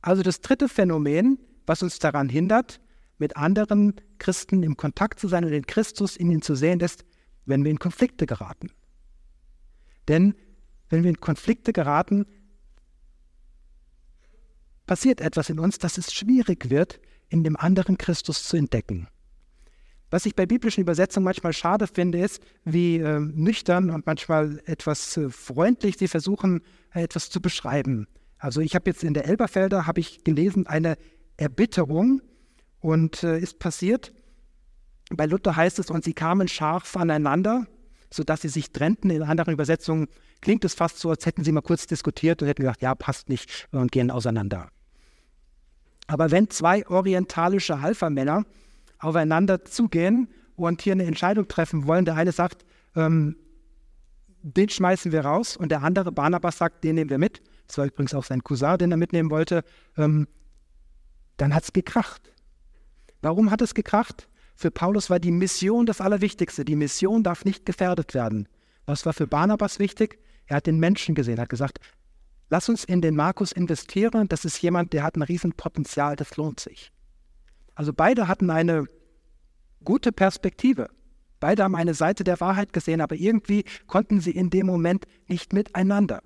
Also 0.02 0.22
das 0.22 0.42
dritte 0.42 0.68
Phänomen, 0.68 1.40
was 1.66 1.82
uns 1.82 1.98
daran 1.98 2.28
hindert, 2.28 2.82
mit 3.18 3.38
anderen 3.38 3.94
Christen 4.18 4.64
im 4.64 4.76
Kontakt 4.76 5.18
zu 5.18 5.30
sein 5.30 5.46
und 5.46 5.52
den 5.52 5.66
Christus 5.66 6.18
in 6.18 6.30
ihnen 6.30 6.42
zu 6.42 6.56
sehen 6.56 6.82
ist, 6.82 7.06
wenn 7.46 7.64
wir 7.64 7.72
in 7.72 7.80
Konflikte 7.80 8.26
geraten. 8.26 8.70
Denn 10.10 10.36
wenn 10.90 11.04
wir 11.04 11.10
in 11.10 11.22
Konflikte 11.22 11.72
geraten, 11.72 12.26
passiert 14.90 15.22
etwas 15.22 15.52
in 15.52 15.60
uns, 15.60 15.78
dass 15.78 16.00
es 16.00 16.12
schwierig 16.12 16.72
wird, 16.72 17.00
in 17.28 17.44
dem 17.44 17.56
anderen 17.56 18.00
Christus 18.00 18.44
zu 18.44 18.58
entdecken. 18.58 19.08
Was 20.10 20.26
ich 20.26 20.36
bei 20.36 20.48
biblischen 20.48 20.82
Übersetzungen 20.82 21.26
manchmal 21.26 21.54
schade 21.54 21.86
finde, 21.86 22.18
ist, 22.18 22.42
wie 22.66 22.98
äh, 22.98 23.20
nüchtern 23.20 23.92
und 23.92 24.08
manchmal 24.08 24.60
etwas 24.66 25.16
äh, 25.16 25.30
freundlich 25.30 25.98
sie 26.00 26.08
versuchen, 26.08 26.64
äh, 26.92 27.04
etwas 27.04 27.30
zu 27.30 27.40
beschreiben. 27.40 28.08
Also 28.40 28.62
ich 28.62 28.74
habe 28.74 28.90
jetzt 28.90 29.04
in 29.04 29.14
der 29.14 29.28
Elberfelder, 29.28 29.86
habe 29.86 30.00
ich 30.00 30.24
gelesen, 30.24 30.66
eine 30.66 30.98
Erbitterung 31.38 32.24
und 32.80 33.22
äh, 33.22 33.38
ist 33.38 33.60
passiert. 33.60 34.12
Bei 35.12 35.28
Luther 35.28 35.56
heißt 35.56 35.78
es, 35.78 35.92
und 35.92 36.04
sie 36.04 36.14
kamen 36.14 36.48
scharf 36.48 36.98
aneinander, 36.98 37.68
sodass 38.12 38.42
sie 38.42 38.50
sich 38.50 38.72
trennten. 38.72 39.12
In 39.12 39.22
anderen 39.22 39.54
Übersetzungen 39.54 40.08
klingt 40.42 40.66
es 40.66 40.74
fast 40.74 40.98
so, 40.98 41.12
als 41.12 41.28
hätten 41.28 41.44
sie 41.44 41.52
mal 41.52 41.62
kurz 41.62 41.86
diskutiert 41.86 42.42
und 42.42 42.48
hätten 42.48 42.64
gesagt, 42.64 42.82
ja, 42.82 42.96
passt 42.96 43.30
nicht 43.30 43.68
und 43.72 43.92
gehen 43.92 44.10
auseinander. 44.10 44.72
Aber 46.10 46.32
wenn 46.32 46.50
zwei 46.50 46.88
orientalische 46.88 47.82
Halfermänner 47.82 48.44
aufeinander 48.98 49.64
zugehen 49.64 50.28
und 50.56 50.82
hier 50.82 50.94
eine 50.94 51.06
Entscheidung 51.06 51.48
treffen 51.48 51.86
wollen, 51.86 52.04
der 52.04 52.16
eine 52.16 52.32
sagt, 52.32 52.66
ähm, 52.96 53.36
den 54.42 54.70
schmeißen 54.70 55.12
wir 55.12 55.22
raus 55.22 55.56
und 55.56 55.70
der 55.70 55.84
andere, 55.84 56.12
Barnabas, 56.12 56.58
sagt, 56.58 56.84
den 56.84 56.96
nehmen 56.96 57.12
wir 57.12 57.20
mit. 57.20 57.44
Das 57.68 57.78
war 57.78 57.86
übrigens 57.86 58.16
auch 58.16 58.24
sein 58.24 58.44
Cousin, 58.44 58.80
den 58.80 58.90
er 58.90 58.98
mitnehmen 58.98 59.30
wollte. 59.30 59.64
Ähm, 59.98 60.28
dann 61.38 61.54
hat 61.54 61.66
es 61.66 61.74
gekracht. 61.74 62.34
Warum 63.22 63.52
hat 63.52 63.62
es 63.62 63.76
gekracht? 63.76 64.28
Für 64.56 64.72
Paulus 64.72 65.12
war 65.12 65.20
die 65.20 65.32
Mission 65.32 65.86
das 65.86 66.02
Allerwichtigste. 66.02 66.66
Die 66.66 66.76
Mission 66.76 67.22
darf 67.22 67.46
nicht 67.46 67.68
gefährdet 67.68 68.16
werden. 68.16 68.48
Was 68.88 69.06
war 69.06 69.14
für 69.14 69.28
Barnabas 69.28 69.78
wichtig? 69.78 70.18
Er 70.48 70.56
hat 70.56 70.66
den 70.66 70.80
Menschen 70.80 71.14
gesehen, 71.14 71.40
hat 71.40 71.50
gesagt, 71.50 71.78
lass 72.50 72.70
uns 72.70 72.84
in 72.84 73.02
den 73.02 73.16
Markus 73.16 73.52
investieren. 73.52 74.28
Das 74.28 74.46
ist 74.46 74.62
jemand, 74.62 74.94
der 74.94 75.04
hat 75.04 75.16
ein 75.16 75.22
Riesenpotenzial, 75.22 76.16
das 76.16 76.36
lohnt 76.38 76.60
sich. 76.60 76.92
Also 77.76 77.94
beide 77.94 78.28
hatten 78.28 78.50
eine 78.50 78.86
gute 79.84 80.12
Perspektive. 80.12 80.90
Beide 81.40 81.64
haben 81.64 81.76
eine 81.76 81.94
Seite 81.94 82.24
der 82.24 82.40
Wahrheit 82.42 82.74
gesehen, 82.74 83.00
aber 83.00 83.16
irgendwie 83.16 83.64
konnten 83.88 84.20
sie 84.20 84.32
in 84.32 84.50
dem 84.50 84.66
Moment 84.68 85.06
nicht 85.28 85.54
miteinander. 85.54 86.22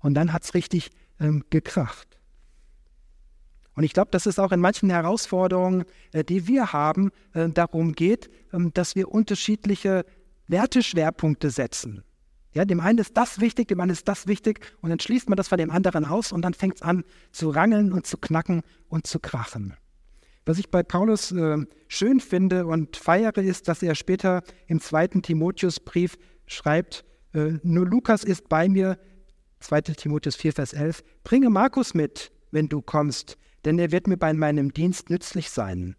Und 0.00 0.14
dann 0.14 0.32
hat 0.32 0.42
es 0.42 0.54
richtig 0.54 0.90
ähm, 1.20 1.44
gekracht. 1.50 2.18
Und 3.74 3.84
ich 3.84 3.92
glaube, 3.92 4.10
dass 4.10 4.26
es 4.26 4.38
auch 4.38 4.52
in 4.52 4.60
manchen 4.60 4.90
Herausforderungen, 4.90 5.84
äh, 6.12 6.24
die 6.24 6.48
wir 6.48 6.72
haben, 6.72 7.12
äh, 7.34 7.48
darum 7.48 7.92
geht, 7.92 8.30
ähm, 8.52 8.72
dass 8.72 8.96
wir 8.96 9.12
unterschiedliche 9.12 10.04
Werteschwerpunkte 10.48 11.50
setzen. 11.50 12.02
Ja, 12.56 12.64
dem 12.64 12.80
einen 12.80 12.96
ist 12.96 13.14
das 13.18 13.38
wichtig, 13.38 13.68
dem 13.68 13.80
anderen 13.80 13.98
ist 13.98 14.08
das 14.08 14.28
wichtig 14.28 14.60
und 14.80 14.88
dann 14.88 14.98
schließt 14.98 15.28
man 15.28 15.36
das 15.36 15.48
von 15.48 15.58
dem 15.58 15.70
anderen 15.70 16.06
aus 16.06 16.32
und 16.32 16.40
dann 16.40 16.54
fängt 16.54 16.76
es 16.76 16.82
an 16.82 17.04
zu 17.30 17.50
rangeln 17.50 17.92
und 17.92 18.06
zu 18.06 18.16
knacken 18.16 18.62
und 18.88 19.06
zu 19.06 19.18
krachen. 19.18 19.76
Was 20.46 20.58
ich 20.58 20.70
bei 20.70 20.82
Paulus 20.82 21.32
äh, 21.32 21.58
schön 21.86 22.18
finde 22.18 22.64
und 22.64 22.96
feiere, 22.96 23.36
ist, 23.36 23.68
dass 23.68 23.82
er 23.82 23.94
später 23.94 24.42
im 24.68 24.80
zweiten 24.80 25.20
Timotheusbrief 25.20 26.16
schreibt, 26.46 27.04
äh, 27.34 27.58
nur 27.62 27.84
Lukas 27.84 28.24
ist 28.24 28.48
bei 28.48 28.70
mir, 28.70 28.98
2 29.60 29.82
Timotheus 29.82 30.36
4, 30.36 30.54
Vers 30.54 30.72
11, 30.72 31.04
bringe 31.24 31.50
Markus 31.50 31.92
mit, 31.92 32.32
wenn 32.52 32.70
du 32.70 32.80
kommst, 32.80 33.36
denn 33.66 33.78
er 33.78 33.92
wird 33.92 34.06
mir 34.06 34.16
bei 34.16 34.32
meinem 34.32 34.72
Dienst 34.72 35.10
nützlich 35.10 35.50
sein. 35.50 35.94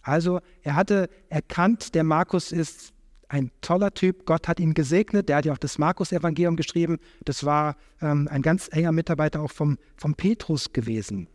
Also 0.00 0.38
er 0.62 0.76
hatte 0.76 1.08
erkannt, 1.28 1.96
der 1.96 2.04
Markus 2.04 2.52
ist 2.52 2.92
ein 3.28 3.50
toller 3.60 3.92
Typ, 3.92 4.24
Gott 4.24 4.46
hat 4.46 4.60
ihn 4.60 4.74
gesegnet, 4.74 5.28
der 5.28 5.36
hat 5.36 5.44
ja 5.46 5.52
auch 5.52 5.58
das 5.58 5.78
Markus-Evangelium 5.78 6.56
geschrieben, 6.56 6.98
das 7.24 7.44
war 7.44 7.76
ähm, 8.00 8.28
ein 8.30 8.42
ganz 8.42 8.68
enger 8.70 8.92
Mitarbeiter 8.92 9.40
auch 9.40 9.50
vom, 9.50 9.78
vom 9.96 10.14
Petrus 10.14 10.72
gewesen. 10.72 11.28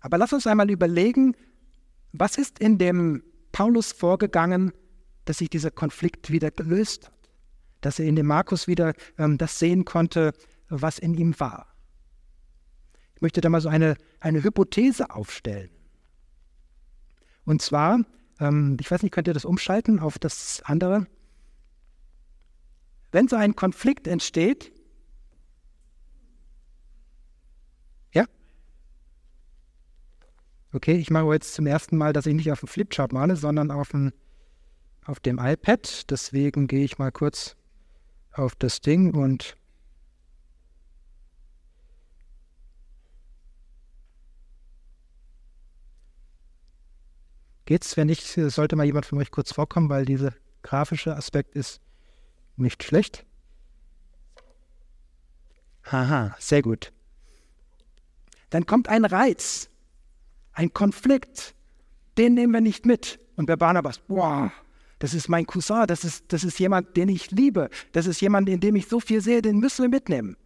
Aber 0.00 0.18
lass 0.18 0.32
uns 0.32 0.46
einmal 0.46 0.70
überlegen, 0.70 1.34
was 2.12 2.36
ist 2.36 2.58
in 2.58 2.76
dem 2.76 3.22
Paulus 3.52 3.92
vorgegangen, 3.92 4.72
dass 5.24 5.38
sich 5.38 5.48
dieser 5.48 5.70
Konflikt 5.70 6.30
wieder 6.30 6.50
gelöst 6.50 7.06
hat, 7.06 7.12
dass 7.80 7.98
er 7.98 8.06
in 8.06 8.16
dem 8.16 8.26
Markus 8.26 8.66
wieder 8.66 8.94
ähm, 9.18 9.38
das 9.38 9.58
sehen 9.58 9.84
konnte, 9.84 10.32
was 10.68 10.98
in 10.98 11.14
ihm 11.14 11.38
war? 11.38 11.66
Möchte 13.20 13.40
da 13.40 13.48
mal 13.48 13.60
so 13.60 13.68
eine, 13.68 13.96
eine 14.20 14.42
Hypothese 14.42 15.10
aufstellen. 15.10 15.70
Und 17.44 17.62
zwar, 17.62 18.00
ähm, 18.42 18.76
ich 18.80 18.90
weiß 18.90 19.02
nicht, 19.02 19.12
könnt 19.12 19.28
ihr 19.28 19.34
das 19.34 19.44
umschalten 19.44 20.00
auf 20.00 20.18
das 20.18 20.62
andere? 20.64 21.06
Wenn 23.12 23.28
so 23.28 23.36
ein 23.36 23.54
Konflikt 23.54 24.08
entsteht, 24.08 24.72
ja? 28.12 28.24
Okay, 30.72 30.96
ich 30.96 31.10
mache 31.10 31.32
jetzt 31.32 31.54
zum 31.54 31.66
ersten 31.66 31.96
Mal, 31.96 32.12
dass 32.12 32.26
ich 32.26 32.34
nicht 32.34 32.50
auf 32.50 32.60
dem 32.60 32.68
Flipchart 32.68 33.12
male, 33.12 33.36
sondern 33.36 33.70
auf 33.70 33.90
dem, 33.90 34.12
auf 35.04 35.20
dem 35.20 35.38
iPad. 35.38 36.10
Deswegen 36.10 36.66
gehe 36.66 36.84
ich 36.84 36.98
mal 36.98 37.12
kurz 37.12 37.56
auf 38.32 38.56
das 38.56 38.80
Ding 38.80 39.14
und 39.14 39.56
Geht's? 47.72 47.96
Wenn 47.96 48.08
nicht, 48.08 48.26
sollte 48.26 48.76
mal 48.76 48.84
jemand 48.84 49.06
von 49.06 49.18
euch 49.18 49.30
kurz 49.30 49.50
vorkommen, 49.50 49.88
weil 49.88 50.04
dieser 50.04 50.34
grafische 50.60 51.16
Aspekt 51.16 51.56
ist 51.56 51.80
nicht 52.58 52.82
schlecht. 52.82 53.24
Haha, 55.90 56.36
sehr 56.38 56.60
gut. 56.60 56.92
Dann 58.50 58.66
kommt 58.66 58.90
ein 58.90 59.06
Reiz, 59.06 59.70
ein 60.52 60.74
Konflikt, 60.74 61.54
den 62.18 62.34
nehmen 62.34 62.52
wir 62.52 62.60
nicht 62.60 62.84
mit. 62.84 63.18
Und 63.36 63.46
bei 63.46 63.56
Barnabas, 63.56 64.00
boah, 64.00 64.52
das 64.98 65.14
ist 65.14 65.30
mein 65.30 65.46
Cousin, 65.46 65.86
das 65.86 66.04
ist, 66.04 66.30
das 66.30 66.44
ist 66.44 66.58
jemand, 66.58 66.94
den 66.98 67.08
ich 67.08 67.30
liebe, 67.30 67.70
das 67.92 68.06
ist 68.06 68.20
jemand, 68.20 68.50
in 68.50 68.60
dem 68.60 68.76
ich 68.76 68.86
so 68.86 69.00
viel 69.00 69.22
sehe, 69.22 69.40
den 69.40 69.60
müssen 69.60 69.80
wir 69.80 69.88
mitnehmen. 69.88 70.36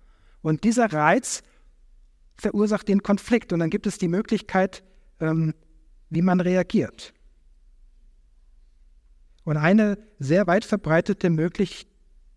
Und 0.42 0.62
dieser 0.62 0.92
Reiz 0.92 1.42
verursacht 2.36 2.86
den 2.86 3.02
Konflikt 3.02 3.52
und 3.52 3.58
dann 3.58 3.70
gibt 3.70 3.88
es 3.88 3.98
die 3.98 4.06
Möglichkeit, 4.06 4.84
ähm, 5.18 5.54
wie 6.08 6.22
man 6.22 6.40
reagiert. 6.40 7.14
Und 9.46 9.56
eine 9.56 9.96
sehr 10.18 10.48
weit 10.48 10.64
verbreitete 10.64 11.30
mögliche 11.30 11.86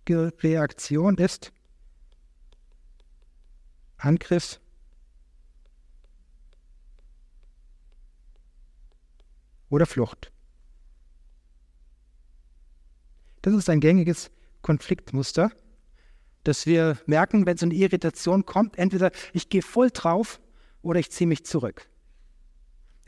Reaktion 0.07 1.17
ist 1.17 1.51
Angriff, 3.97 4.61
oder 9.69 9.87
Flucht. 9.87 10.31
Das 13.41 13.55
ist 13.55 13.69
ein 13.69 13.79
gängiges 13.79 14.29
Konfliktmuster, 14.61 15.51
dass 16.43 16.67
wir 16.67 16.99
merken, 17.07 17.47
wenn 17.47 17.57
so 17.57 17.65
eine 17.65 17.73
Irritation 17.73 18.45
kommt, 18.45 18.77
entweder 18.77 19.11
ich 19.33 19.49
gehe 19.49 19.63
voll 19.63 19.89
drauf 19.89 20.39
oder 20.83 20.99
ich 20.99 21.11
ziehe 21.11 21.27
mich 21.27 21.43
zurück 21.43 21.89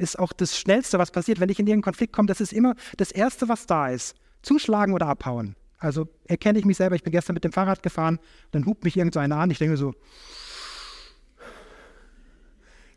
ist 0.02 0.20
auch 0.20 0.34
das 0.34 0.58
Schnellste, 0.58 1.00
was 1.00 1.12
passiert, 1.12 1.40
wenn 1.40 1.50
ich 1.50 1.60
in 1.60 1.68
irgendeinen 1.68 1.94
Konflikt 1.94 2.14
komme. 2.14 2.28
Das 2.28 2.42
ist 2.42 2.54
immer 2.54 2.76
das 2.98 3.12
Erste, 3.12 3.48
was 3.48 3.66
da 3.68 3.90
ist. 3.90 4.16
zuschlagen 4.42 4.94
oder 4.94 5.08
abhauen. 5.08 5.56
Also 5.78 6.08
erkenne 6.26 6.60
ich 6.60 6.66
mich 6.66 6.78
selber, 6.78 6.96
ich 6.96 7.04
bin 7.04 7.12
gestern 7.12 7.34
mit 7.36 7.44
dem 7.44 7.52
Fahrrad 7.52 7.84
gefahren, 7.84 8.20
dann 8.52 8.66
hupt 8.66 8.84
mich 8.84 8.98
irgend 8.98 9.14
so 9.14 9.20
einer 9.20 9.38
an, 9.38 9.52
ich 9.52 9.60
denke 9.60 9.78
so, 9.78 9.94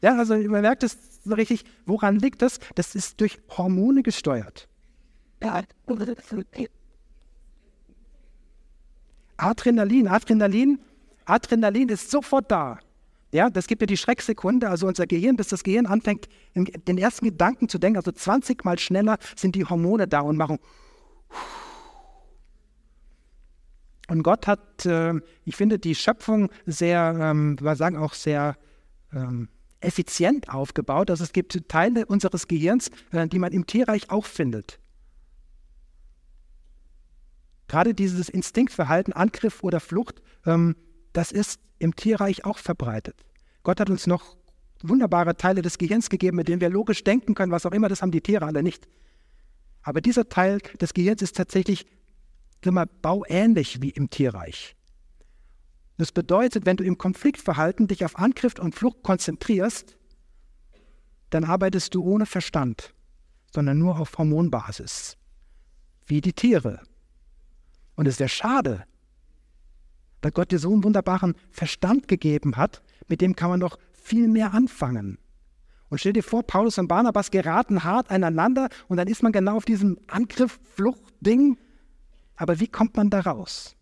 ja, 0.03 0.17
also 0.19 0.37
man 0.37 0.61
merkt 0.61 0.83
es 0.83 0.99
so 1.25 1.35
richtig, 1.35 1.65
woran 1.87 2.19
liegt 2.19 2.43
das? 2.43 2.61
Das 2.75 2.95
ist 2.95 3.21
durch 3.23 3.39
Hormone 3.57 4.03
gesteuert. 4.03 4.69
Adrenalin, 9.39 10.09
Adrenalin, 10.09 10.79
Adrenalin 11.25 11.89
ist 11.89 12.11
sofort 12.11 12.51
da. 12.51 12.79
Ja, 13.35 13.51
das 13.51 13.67
gibt 13.67 13.83
ja 13.83 13.87
die 13.87 13.97
Schrecksekunde, 13.97 14.71
also 14.71 14.87
unser 14.87 15.09
Gehirn, 15.09 15.35
bis 15.35 15.49
das 15.49 15.65
Gehirn 15.65 15.87
anfängt, 15.87 16.29
den 16.55 16.99
ersten 16.99 17.25
Gedanken 17.25 17.69
zu 17.69 17.79
denken, 17.79 17.97
also 17.97 18.13
20 18.13 18.65
Mal 18.65 18.79
schneller 18.79 19.19
sind 19.35 19.57
die 19.57 19.65
Hormone 19.65 20.07
da 20.07 20.21
und 20.21 20.37
machen. 20.37 20.61
Und 24.07 24.23
Gott 24.23 24.47
hat, 24.47 24.87
äh, 24.87 25.15
ich 25.45 25.57
finde, 25.57 25.81
die 25.81 25.97
Schöpfung 25.97 26.49
sehr, 26.65 27.17
ähm, 27.21 27.59
wir 27.61 27.75
sagen 27.75 27.97
auch 27.97 28.15
sehr 28.15 28.57
ähm, 29.13 29.49
effizient 29.81 30.49
aufgebaut. 30.49 31.11
Also 31.11 31.25
es 31.25 31.33
gibt 31.33 31.69
Teile 31.69 32.07
unseres 32.07 32.47
Gehirns, 32.47 32.93
äh, 33.11 33.27
die 33.27 33.41
man 33.41 33.51
im 33.51 33.67
Tierreich 33.67 34.11
auch 34.11 34.27
findet. 34.27 34.79
Gerade 37.67 37.95
dieses 37.95 38.29
Instinktverhalten, 38.29 39.13
Angriff 39.13 39.65
oder 39.65 39.81
Flucht, 39.81 40.23
ähm, 40.47 40.77
das 41.15 41.33
ist 41.33 41.61
im 41.79 41.97
Tierreich 41.97 42.45
auch 42.45 42.59
verbreitet. 42.59 43.17
Gott 43.63 43.81
hat 43.81 43.89
uns 43.89 44.07
noch 44.07 44.37
wunderbare 44.83 45.37
Teile 45.37 45.63
des 45.63 45.79
Gehirns 45.79 46.11
gegeben, 46.11 46.37
mit 46.37 46.49
denen 46.49 46.61
wir 46.61 46.69
logisch 46.69 47.03
denken 47.03 47.35
können, 47.35 47.53
was 47.53 47.65
auch 47.65 47.73
immer, 47.73 47.89
das 47.89 48.03
haben 48.03 48.11
die 48.11 48.21
Tiere 48.21 48.45
alle 48.45 48.63
nicht. 48.63 48.87
Aber 49.83 50.03
dieser 50.03 50.29
Teil 50.29 50.59
des 50.81 50.93
Gehirns 50.93 51.23
ist 51.23 51.37
tatsächlich 51.37 51.87
mal, 52.67 52.87
bauähnlich 52.87 53.83
wie 53.83 53.91
im 53.91 54.11
Tierreich. 54.11 54.75
Das 55.97 56.13
bedeutet, 56.13 56.67
wenn 56.67 56.77
du 56.77 56.85
im 56.85 56.99
Konfliktverhalten 56.99 57.87
dich 57.87 58.05
auf 58.05 58.19
Angriff 58.19 58.59
und 58.59 58.75
Flucht 58.75 59.03
konzentrierst, 59.03 59.97
dann 61.31 61.45
arbeitest 61.45 61.95
du 61.95 62.03
ohne 62.03 62.27
Verstand, 62.27 62.95
sondern 63.53 63.79
nur 63.79 63.99
auf 64.01 64.17
Hormonbasis, 64.19 65.17
wie 66.07 66.21
die 66.21 66.33
Tiere. 66.33 66.81
Und 67.95 68.09
es 68.09 68.19
wäre 68.19 68.29
schade, 68.29 68.85
weil 70.25 70.33
Gott 70.33 70.51
dir 70.51 70.59
so 70.59 70.73
einen 70.73 70.83
wunderbaren 70.83 71.35
Verstand 71.51 72.09
gegeben 72.09 72.57
hat, 72.57 72.83
mit 73.09 73.21
dem 73.21 73.37
kann 73.37 73.51
man 73.51 73.61
noch 73.61 73.79
viel 73.93 74.27
mehr 74.27 74.55
anfangen. 74.55 75.19
Und 75.91 75.99
stell 75.99 76.15
dir 76.15 76.23
vor, 76.23 76.43
Paulus 76.43 76.79
und 76.79 76.89
Barnabas 76.89 77.31
geraten 77.31 77.85
hart 77.85 78.11
aneinander 78.11 78.71
und 78.89 78.97
dann 78.97 79.07
ist 79.07 79.23
man 79.23 79.33
genau 79.33 79.57
auf 79.57 79.67
diesem 79.67 79.99
Angriff, 80.07 80.59
Flucht, 80.75 81.13
Ding. 81.21 81.59
Aber 82.37 82.59
wie 82.59 82.69
kommt 82.69 82.97
man 82.97 83.11
da 83.11 83.21
raus? 83.21 83.77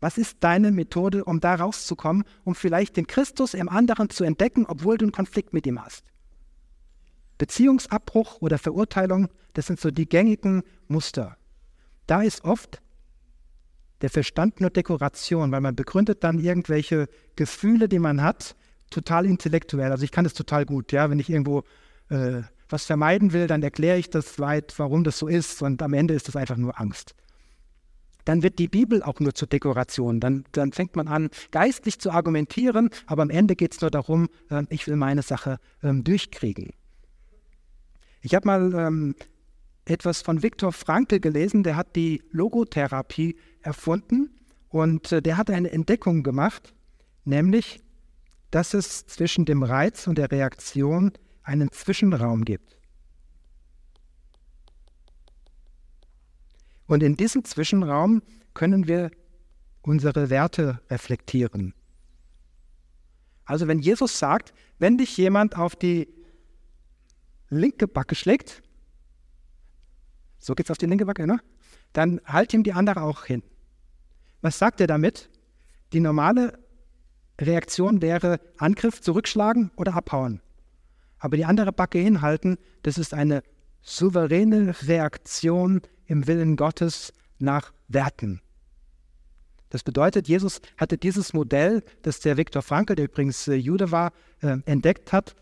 Was 0.00 0.18
ist 0.18 0.38
deine 0.40 0.72
Methode, 0.72 1.24
um 1.24 1.38
da 1.38 1.54
rauszukommen, 1.54 2.24
um 2.42 2.56
vielleicht 2.56 2.96
den 2.96 3.06
Christus 3.06 3.54
im 3.54 3.68
anderen 3.68 4.10
zu 4.10 4.24
entdecken, 4.24 4.66
obwohl 4.66 4.98
du 4.98 5.04
einen 5.04 5.12
Konflikt 5.12 5.52
mit 5.52 5.64
ihm 5.64 5.80
hast? 5.80 6.04
Beziehungsabbruch 7.38 8.40
oder 8.40 8.58
Verurteilung, 8.58 9.28
das 9.52 9.68
sind 9.68 9.78
so 9.78 9.92
die 9.92 10.08
gängigen 10.08 10.64
Muster. 10.88 11.36
Da 12.08 12.22
ist 12.22 12.44
oft 12.44 12.82
der 14.02 14.10
Verstand 14.10 14.60
nur 14.60 14.70
Dekoration, 14.70 15.52
weil 15.52 15.60
man 15.60 15.74
begründet 15.74 16.22
dann 16.24 16.38
irgendwelche 16.38 17.08
Gefühle, 17.34 17.88
die 17.88 17.98
man 17.98 18.22
hat, 18.22 18.56
total 18.90 19.26
intellektuell. 19.26 19.90
Also 19.90 20.04
ich 20.04 20.12
kann 20.12 20.24
das 20.24 20.34
total 20.34 20.64
gut, 20.64 20.92
ja, 20.92 21.10
wenn 21.10 21.18
ich 21.18 21.30
irgendwo 21.30 21.64
äh, 22.08 22.42
was 22.68 22.84
vermeiden 22.84 23.32
will, 23.32 23.46
dann 23.46 23.62
erkläre 23.62 23.98
ich 23.98 24.10
das 24.10 24.38
weit, 24.38 24.74
warum 24.78 25.04
das 25.04 25.18
so 25.18 25.28
ist 25.28 25.62
und 25.62 25.82
am 25.82 25.92
Ende 25.94 26.14
ist 26.14 26.28
das 26.28 26.36
einfach 26.36 26.56
nur 26.56 26.78
Angst 26.80 27.14
dann 28.26 28.42
wird 28.42 28.58
die 28.58 28.68
Bibel 28.68 29.02
auch 29.02 29.20
nur 29.20 29.34
zur 29.34 29.48
Dekoration. 29.48 30.20
Dann, 30.20 30.44
dann 30.52 30.72
fängt 30.72 30.96
man 30.96 31.08
an, 31.08 31.30
geistlich 31.52 31.98
zu 31.98 32.10
argumentieren, 32.10 32.90
aber 33.06 33.22
am 33.22 33.30
Ende 33.30 33.56
geht 33.56 33.72
es 33.72 33.80
nur 33.80 33.90
darum, 33.90 34.28
äh, 34.50 34.64
ich 34.68 34.86
will 34.86 34.96
meine 34.96 35.22
Sache 35.22 35.58
ähm, 35.82 36.04
durchkriegen. 36.04 36.72
Ich 38.20 38.34
habe 38.34 38.46
mal 38.46 38.74
ähm, 38.74 39.14
etwas 39.86 40.20
von 40.20 40.42
Viktor 40.42 40.72
Frankl 40.72 41.20
gelesen, 41.20 41.62
der 41.62 41.76
hat 41.76 41.96
die 41.96 42.22
Logotherapie 42.30 43.36
erfunden 43.62 44.30
und 44.68 45.12
äh, 45.12 45.22
der 45.22 45.36
hat 45.36 45.48
eine 45.48 45.70
Entdeckung 45.70 46.22
gemacht, 46.22 46.74
nämlich, 47.24 47.80
dass 48.50 48.74
es 48.74 49.06
zwischen 49.06 49.44
dem 49.44 49.62
Reiz 49.62 50.06
und 50.06 50.18
der 50.18 50.30
Reaktion 50.30 51.12
einen 51.42 51.70
Zwischenraum 51.70 52.44
gibt. 52.44 52.76
Und 56.86 57.02
in 57.02 57.16
diesem 57.16 57.44
Zwischenraum 57.44 58.22
können 58.54 58.86
wir 58.86 59.10
unsere 59.82 60.30
Werte 60.30 60.80
reflektieren. 60.90 61.74
Also 63.44 63.68
wenn 63.68 63.78
Jesus 63.78 64.18
sagt, 64.18 64.52
wenn 64.78 64.98
dich 64.98 65.16
jemand 65.16 65.56
auf 65.56 65.76
die 65.76 66.08
linke 67.48 67.86
Backe 67.86 68.16
schlägt, 68.16 68.62
so 70.46 70.54
geht 70.54 70.66
es 70.66 70.70
auf 70.70 70.78
die 70.78 70.86
linke 70.86 71.04
Backe, 71.04 71.26
ne? 71.26 71.40
dann 71.92 72.20
halt 72.24 72.54
ihm 72.54 72.62
die 72.62 72.72
andere 72.72 73.02
auch 73.02 73.24
hin. 73.24 73.42
Was 74.42 74.58
sagt 74.60 74.80
er 74.80 74.86
damit? 74.86 75.28
Die 75.92 75.98
normale 75.98 76.56
Reaktion 77.40 78.00
wäre 78.00 78.38
Angriff, 78.56 79.00
zurückschlagen 79.00 79.72
oder 79.74 79.94
abhauen. 79.94 80.40
Aber 81.18 81.36
die 81.36 81.44
andere 81.44 81.72
Backe 81.72 81.98
hinhalten, 81.98 82.58
das 82.82 82.96
ist 82.96 83.12
eine 83.12 83.42
souveräne 83.82 84.76
Reaktion 84.82 85.82
im 86.06 86.28
Willen 86.28 86.54
Gottes 86.54 87.12
nach 87.40 87.72
Werten. 87.88 88.40
Das 89.70 89.82
bedeutet, 89.82 90.28
Jesus 90.28 90.60
hatte 90.76 90.96
dieses 90.96 91.32
Modell, 91.32 91.82
das 92.02 92.20
der 92.20 92.36
Viktor 92.36 92.62
Frankl, 92.62 92.94
der 92.94 93.06
übrigens 93.06 93.48
äh, 93.48 93.54
Jude 93.54 93.90
war, 93.90 94.12
äh, 94.42 94.58
entdeckt 94.64 95.12
hat, 95.12 95.34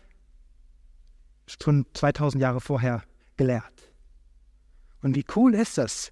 schon 1.45 1.85
2000 1.93 2.41
Jahre 2.41 2.59
vorher 2.59 3.03
gelehrt. 3.37 3.84
Und 5.05 5.15
wie 5.15 5.25
cool 5.35 5.53
ist 5.53 5.77
das, 5.77 6.11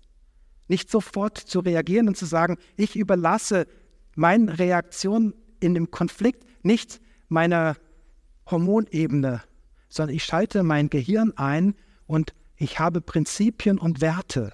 nicht 0.68 0.92
sofort 0.92 1.40
zu 1.40 1.62
reagieren 1.62 2.08
und 2.08 2.16
zu 2.16 2.28
sagen, 2.28 2.58
ich 2.78 2.96
überlasse 2.96 3.66
meine 4.14 4.60
Reaktion 4.60 5.34
in 5.60 5.74
dem 5.74 5.90
Konflikt 5.90 6.46
nicht 6.64 7.02
meiner 7.28 7.76
Hormonebene, 8.52 9.42
sondern 9.90 10.16
ich 10.16 10.24
schalte 10.24 10.62
mein 10.62 10.92
Gehirn 10.92 11.34
ein 11.38 11.74
und 12.06 12.36
ich 12.56 12.78
habe 12.78 13.02
Prinzipien 13.02 13.80
und 13.80 14.00
Werte. 14.00 14.54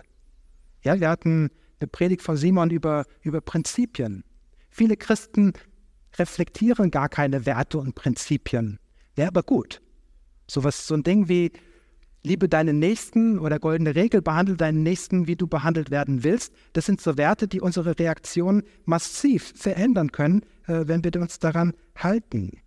Ja, 0.83 0.97
wir 1.01 1.09
hatten 1.09 1.49
eine 1.81 1.87
Predigt 1.87 2.21
von 2.21 2.37
Simon 2.37 2.69
über, 2.69 3.03
über 3.21 3.41
Prinzipien. 3.41 4.23
Viele 4.69 4.95
Christen 4.95 5.51
reflektieren 6.17 6.91
gar 6.91 7.09
keine 7.09 7.45
Werte 7.45 7.77
und 7.77 7.93
Prinzipien. 7.93 8.79
Wäre 9.15 9.27
aber 9.27 9.43
gut. 9.43 9.81
So 10.47 10.63
was, 10.63 10.87
so 10.87 10.95
ein 10.95 11.03
Ding 11.03 11.27
wie 11.27 11.51
Liebe 12.21 12.49
deinen 12.49 12.79
Nächsten 12.79 13.39
oder 13.39 13.59
goldene 13.59 13.95
Regel, 13.95 14.21
behandle 14.21 14.57
deinen 14.57 14.83
Nächsten, 14.83 15.27
wie 15.27 15.35
du 15.35 15.47
behandelt 15.47 15.89
werden 15.89 16.23
willst. 16.23 16.53
Das 16.73 16.85
sind 16.85 16.99
so 16.99 17.17
Werte, 17.17 17.47
die 17.47 17.61
unsere 17.61 17.97
Reaktion 17.97 18.63
massiv 18.85 19.53
verändern 19.55 20.11
können, 20.11 20.41
äh, 20.67 20.83
wenn 20.85 21.03
wir 21.03 21.15
uns 21.21 21.39
daran 21.39 21.73
halten. 21.95 22.59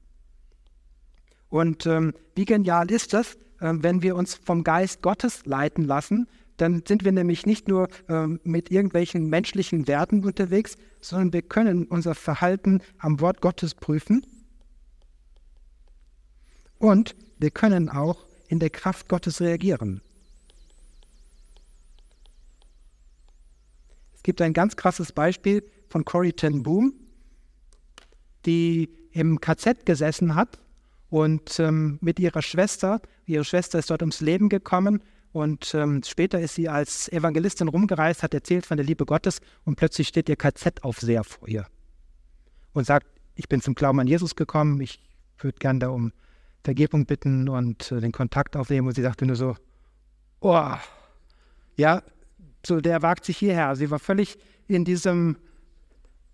Und 1.49 1.87
ähm, 1.87 2.15
wie 2.35 2.47
genial 2.47 2.91
ist 2.91 3.13
das, 3.13 3.37
ähm, 3.61 3.83
wenn 3.83 4.03
wir 4.03 4.17
uns 4.17 4.35
vom 4.35 4.65
Geist 4.65 5.03
Gottes 5.03 5.45
leiten 5.45 5.85
lassen, 5.85 6.27
dann 6.57 6.83
sind 6.87 7.05
wir 7.05 7.13
nämlich 7.13 7.45
nicht 7.45 7.69
nur 7.69 7.89
ähm, 8.09 8.41
mit 8.45 8.71
irgendwelchen 8.71 9.29
menschlichen 9.29 9.87
Werten 9.87 10.25
unterwegs, 10.25 10.77
sondern 11.01 11.33
wir 11.33 11.43
können 11.43 11.85
unser 11.85 12.15
Verhalten 12.15 12.81
am 12.99 13.21
Wort 13.21 13.43
Gottes 13.43 13.75
prüfen 13.75 14.25
und 16.79 17.15
wir 17.39 17.51
können 17.51 17.89
auch 17.89 18.27
in 18.53 18.59
der 18.59 18.69
Kraft 18.69 19.09
Gottes 19.09 19.41
reagieren. 19.41 20.03
Es 24.15 24.23
gibt 24.23 24.43
ein 24.43 24.53
ganz 24.53 24.77
krasses 24.77 25.11
Beispiel 25.11 25.65
von 25.89 26.05
Corrie 26.05 26.35
ten 26.35 26.63
Boom, 26.63 26.93
die 28.45 28.91
im 29.13 29.41
KZ 29.41 29.87
gesessen 29.87 30.35
hat 30.35 30.59
und 31.09 31.59
ähm, 31.61 31.97
mit 32.03 32.21
ihrer 32.21 32.43
Schwester, 32.43 33.01
ihre 33.25 33.47
Schwester 33.47 33.79
ist 33.79 33.89
dort 33.89 34.03
ums 34.03 34.21
Leben 34.21 34.51
gekommen 34.51 35.03
und 35.33 35.75
ähm, 35.75 36.03
später 36.05 36.39
ist 36.39 36.55
sie 36.55 36.69
als 36.69 37.11
Evangelistin 37.11 37.69
rumgereist, 37.69 38.23
hat 38.23 38.35
erzählt 38.35 38.67
von 38.67 38.77
der 38.77 38.85
Liebe 38.85 39.07
Gottes 39.07 39.41
und 39.65 39.77
plötzlich 39.77 40.09
steht 40.09 40.29
ihr 40.29 40.37
KZ-Aufseher 40.37 41.25
vor 41.25 41.49
ihr 41.49 41.67
und 42.75 42.85
sagt, 42.85 43.07
ich 43.35 43.49
bin 43.49 43.63
zum 43.63 43.75
Glauben 43.75 43.99
an 43.99 44.07
Jesus 44.07 44.37
gekommen, 44.37 44.79
ich 44.83 45.01
würde 45.39 45.57
gern 45.59 45.81
da 45.81 45.89
um 45.89 46.13
Vergebung 46.65 47.07
bitten 47.07 47.49
und 47.49 47.91
äh, 47.93 48.01
den 48.01 48.13
Kontakt 48.13 48.57
aufnehmen 48.57 48.89
und 48.89 48.95
sie 48.95 49.03
sagte 49.03 49.27
nur 49.27 49.37
so, 49.37 49.57
oh, 50.41 50.73
ja, 51.77 52.03
so 52.65 52.81
der 52.81 53.03
wagt 53.03 53.25
sich 53.25 53.39
hierher. 53.39 53.75
Sie 53.77 53.91
war 53.91 53.99
völlig 53.99 54.39
in 54.69 54.85
diesem 54.85 55.37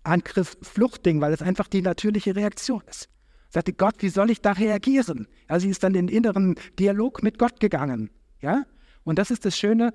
Angriff-Fluchtding, 0.03 1.21
weil 1.21 1.33
es 1.33 1.41
einfach 1.41 1.67
die 1.67 1.81
natürliche 1.81 2.35
Reaktion 2.35 2.83
ist 2.87 3.09
sagte 3.49 3.73
Gott, 3.73 3.95
wie 3.99 4.09
soll 4.09 4.29
ich 4.29 4.41
da 4.41 4.53
reagieren? 4.53 5.27
Ja, 5.49 5.59
sie 5.59 5.69
ist 5.69 5.83
dann 5.83 5.95
in 5.95 6.07
den 6.07 6.15
inneren 6.15 6.55
Dialog 6.77 7.23
mit 7.23 7.39
Gott 7.39 7.59
gegangen. 7.59 8.09
Ja? 8.41 8.63
Und 9.03 9.19
das 9.19 9.31
ist 9.31 9.45
das 9.45 9.57
Schöne, 9.57 9.93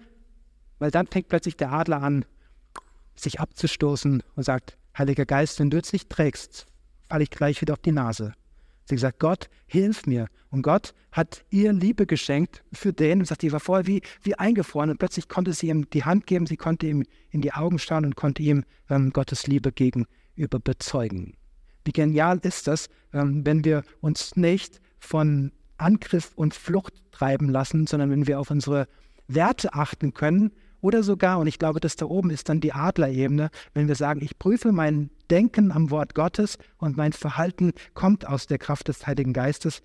Weil 0.80 0.90
dann 0.90 1.06
fängt 1.06 1.28
plötzlich 1.28 1.56
der 1.56 1.72
Adler 1.72 2.02
an, 2.02 2.24
sich 3.14 3.38
abzustoßen 3.38 4.24
und 4.34 4.42
sagt, 4.42 4.76
Heiliger 4.98 5.24
Geist, 5.24 5.60
wenn 5.60 5.70
du 5.70 5.76
jetzt 5.76 5.92
nicht 5.92 6.10
trägst, 6.10 6.66
falle 7.08 7.22
ich 7.22 7.30
gleich 7.30 7.60
wieder 7.60 7.74
auf 7.74 7.80
die 7.80 7.92
Nase. 7.92 8.32
Sie 8.84 8.98
sagt, 8.98 9.18
Gott, 9.18 9.48
hilf 9.66 10.06
mir. 10.06 10.28
Und 10.50 10.62
Gott 10.62 10.94
hat 11.10 11.44
ihr 11.50 11.72
Liebe 11.72 12.06
geschenkt 12.06 12.62
für 12.72 12.92
den 12.92 13.20
und 13.20 13.26
sagt, 13.26 13.42
die 13.42 13.52
war 13.52 13.60
vorher 13.60 13.86
wie, 13.86 14.02
wie 14.22 14.34
eingefroren 14.34 14.90
und 14.90 14.98
plötzlich 14.98 15.28
konnte 15.28 15.52
sie 15.52 15.68
ihm 15.68 15.88
die 15.90 16.04
Hand 16.04 16.26
geben, 16.26 16.46
sie 16.46 16.56
konnte 16.56 16.86
ihm 16.86 17.04
in 17.30 17.40
die 17.40 17.52
Augen 17.52 17.78
schauen 17.78 18.04
und 18.04 18.16
konnte 18.16 18.42
ihm 18.42 18.64
ähm, 18.90 19.12
Gottes 19.12 19.46
Liebe 19.46 19.72
gegenüber 19.72 20.58
bezeugen. 20.62 21.34
Wie 21.84 21.92
genial 21.92 22.38
ist 22.42 22.66
das, 22.66 22.88
ähm, 23.12 23.44
wenn 23.44 23.64
wir 23.64 23.84
uns 24.00 24.36
nicht 24.36 24.80
von 24.98 25.52
Angriff 25.76 26.32
und 26.34 26.54
Flucht 26.54 26.94
treiben 27.10 27.48
lassen, 27.48 27.86
sondern 27.86 28.10
wenn 28.10 28.26
wir 28.26 28.40
auf 28.40 28.50
unsere 28.50 28.86
Werte 29.28 29.74
achten 29.74 30.14
können 30.14 30.52
oder 30.84 31.02
sogar, 31.02 31.38
und 31.38 31.46
ich 31.46 31.58
glaube, 31.58 31.80
das 31.80 31.96
da 31.96 32.04
oben 32.04 32.28
ist 32.28 32.50
dann 32.50 32.60
die 32.60 32.74
Adlerebene, 32.74 33.48
wenn 33.72 33.88
wir 33.88 33.94
sagen, 33.94 34.22
ich 34.22 34.38
prüfe 34.38 34.70
mein 34.70 35.08
Denken 35.30 35.72
am 35.72 35.90
Wort 35.90 36.14
Gottes 36.14 36.58
und 36.76 36.98
mein 36.98 37.14
Verhalten 37.14 37.72
kommt 37.94 38.28
aus 38.28 38.46
der 38.46 38.58
Kraft 38.58 38.88
des 38.88 39.06
Heiligen 39.06 39.32
Geistes, 39.32 39.80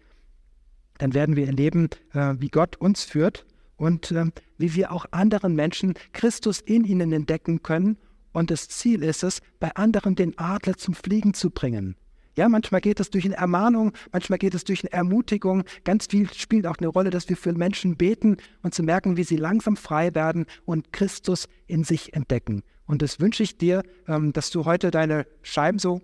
dann 0.97 1.13
werden 1.13 1.37
wir 1.37 1.47
erleben, 1.47 1.87
äh, 2.11 2.33
wie 2.39 2.49
Gott 2.49 2.75
uns 2.75 3.05
führt 3.05 3.45
und 3.77 4.11
äh, 4.11 4.25
wie 4.57 4.75
wir 4.75 4.91
auch 4.91 5.05
anderen 5.11 5.55
Menschen 5.55 5.93
Christus 6.11 6.59
in 6.59 6.83
ihnen 6.83 7.13
entdecken 7.13 7.63
können. 7.63 7.97
Und 8.33 8.51
das 8.51 8.67
Ziel 8.67 9.01
ist 9.01 9.23
es, 9.23 9.39
bei 9.61 9.73
anderen 9.75 10.15
den 10.15 10.37
Adler 10.37 10.75
zum 10.75 10.95
Fliegen 10.95 11.33
zu 11.33 11.49
bringen. 11.49 11.95
Ja, 12.39 12.47
manchmal 12.47 12.79
geht 12.79 13.01
es 13.01 13.09
durch 13.09 13.25
eine 13.25 13.35
Ermahnung, 13.35 13.91
manchmal 14.13 14.39
geht 14.39 14.55
es 14.55 14.63
durch 14.63 14.81
eine 14.81 14.93
Ermutigung. 14.93 15.65
Ganz 15.83 16.05
viel 16.05 16.31
spielt 16.33 16.67
auch 16.67 16.77
eine 16.77 16.87
Rolle, 16.87 17.09
dass 17.09 17.27
wir 17.27 17.35
für 17.35 17.51
Menschen 17.51 17.97
beten 17.97 18.37
und 18.63 18.73
zu 18.73 18.81
merken, 18.81 19.17
wie 19.17 19.25
sie 19.25 19.35
langsam 19.35 19.75
frei 19.75 20.15
werden 20.15 20.45
und 20.63 20.93
Christus 20.93 21.49
in 21.67 21.83
sich 21.83 22.13
entdecken. 22.13 22.63
Und 22.85 23.01
das 23.01 23.19
wünsche 23.19 23.43
ich 23.43 23.57
dir, 23.57 23.83
ähm, 24.07 24.31
dass 24.31 24.51
du 24.51 24.63
heute 24.63 24.89
deine 24.89 25.27
Scheiben 25.41 25.79
so 25.79 25.99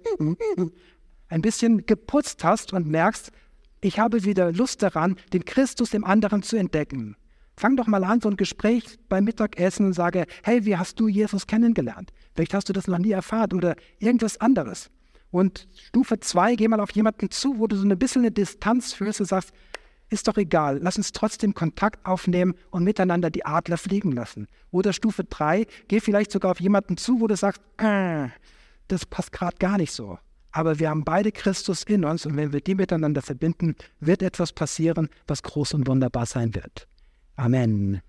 ein 1.30 1.42
bisschen 1.42 1.86
geputzt 1.86 2.44
hast 2.44 2.74
und 2.74 2.86
merkst, 2.86 3.32
ich 3.80 3.98
habe 4.00 4.26
wieder 4.26 4.52
Lust 4.52 4.84
daran, 4.84 5.16
den 5.32 5.46
Christus 5.46 5.94
im 5.94 6.04
anderen 6.04 6.44
zu 6.44 6.58
entdecken. 6.58 7.16
Fang 7.56 7.78
doch 7.78 7.88
mal 7.88 8.04
an, 8.04 8.20
so 8.20 8.28
ein 8.28 8.36
Gespräch 8.36 9.00
beim 9.08 9.24
Mittagessen 9.24 9.86
und 9.86 9.94
sage, 9.94 10.26
hey, 10.44 10.66
wie 10.66 10.76
hast 10.76 11.00
du 11.00 11.08
Jesus 11.08 11.48
kennengelernt? 11.48 12.12
Vielleicht 12.34 12.54
hast 12.54 12.68
du 12.68 12.74
das 12.74 12.88
noch 12.88 12.98
nie 12.98 13.12
erfahren 13.12 13.54
oder 13.54 13.78
irgendwas 14.00 14.42
anderes. 14.42 14.92
Und 15.36 15.68
Stufe 15.76 16.18
2, 16.18 16.56
geh 16.56 16.70
mal 16.70 16.80
auf 16.80 16.92
jemanden 16.92 17.30
zu, 17.30 17.60
wo 17.60 17.68
du 17.68 17.76
so 17.76 17.86
ein 17.86 18.00
bisschen 18.00 18.22
eine 18.22 18.32
Distanz 18.32 18.94
fühlst 18.94 19.20
und 19.20 19.26
sagst, 19.26 19.52
ist 20.10 20.30
doch 20.30 20.38
egal, 20.38 20.80
lass 20.82 20.96
uns 20.96 21.12
trotzdem 21.12 21.54
Kontakt 21.54 22.06
aufnehmen 22.06 22.54
und 22.72 22.86
miteinander 22.86 23.30
die 23.30 23.46
Adler 23.46 23.78
fliegen 23.78 24.14
lassen. 24.14 24.48
Oder 24.72 24.94
Stufe 24.94 25.26
3, 25.26 25.68
geh 25.90 26.00
vielleicht 26.00 26.32
sogar 26.32 26.52
auf 26.52 26.62
jemanden 26.62 26.96
zu, 26.96 27.20
wo 27.20 27.28
du 27.28 27.36
sagst, 27.36 27.62
äh, 27.80 28.30
das 28.88 29.06
passt 29.06 29.34
gerade 29.34 29.58
gar 29.58 29.78
nicht 29.78 29.92
so. 29.92 30.18
Aber 30.54 30.80
wir 30.80 30.90
haben 30.90 31.04
beide 31.04 31.34
Christus 31.34 31.84
in 31.84 32.06
uns 32.06 32.26
und 32.26 32.38
wenn 32.38 32.54
wir 32.54 32.62
die 32.62 32.76
miteinander 32.76 33.22
verbinden, 33.22 33.76
wird 34.00 34.24
etwas 34.24 34.54
passieren, 34.54 35.10
was 35.28 35.44
groß 35.44 35.74
und 35.74 35.86
wunderbar 35.86 36.28
sein 36.28 36.56
wird. 36.56 36.88
Amen. 37.36 38.02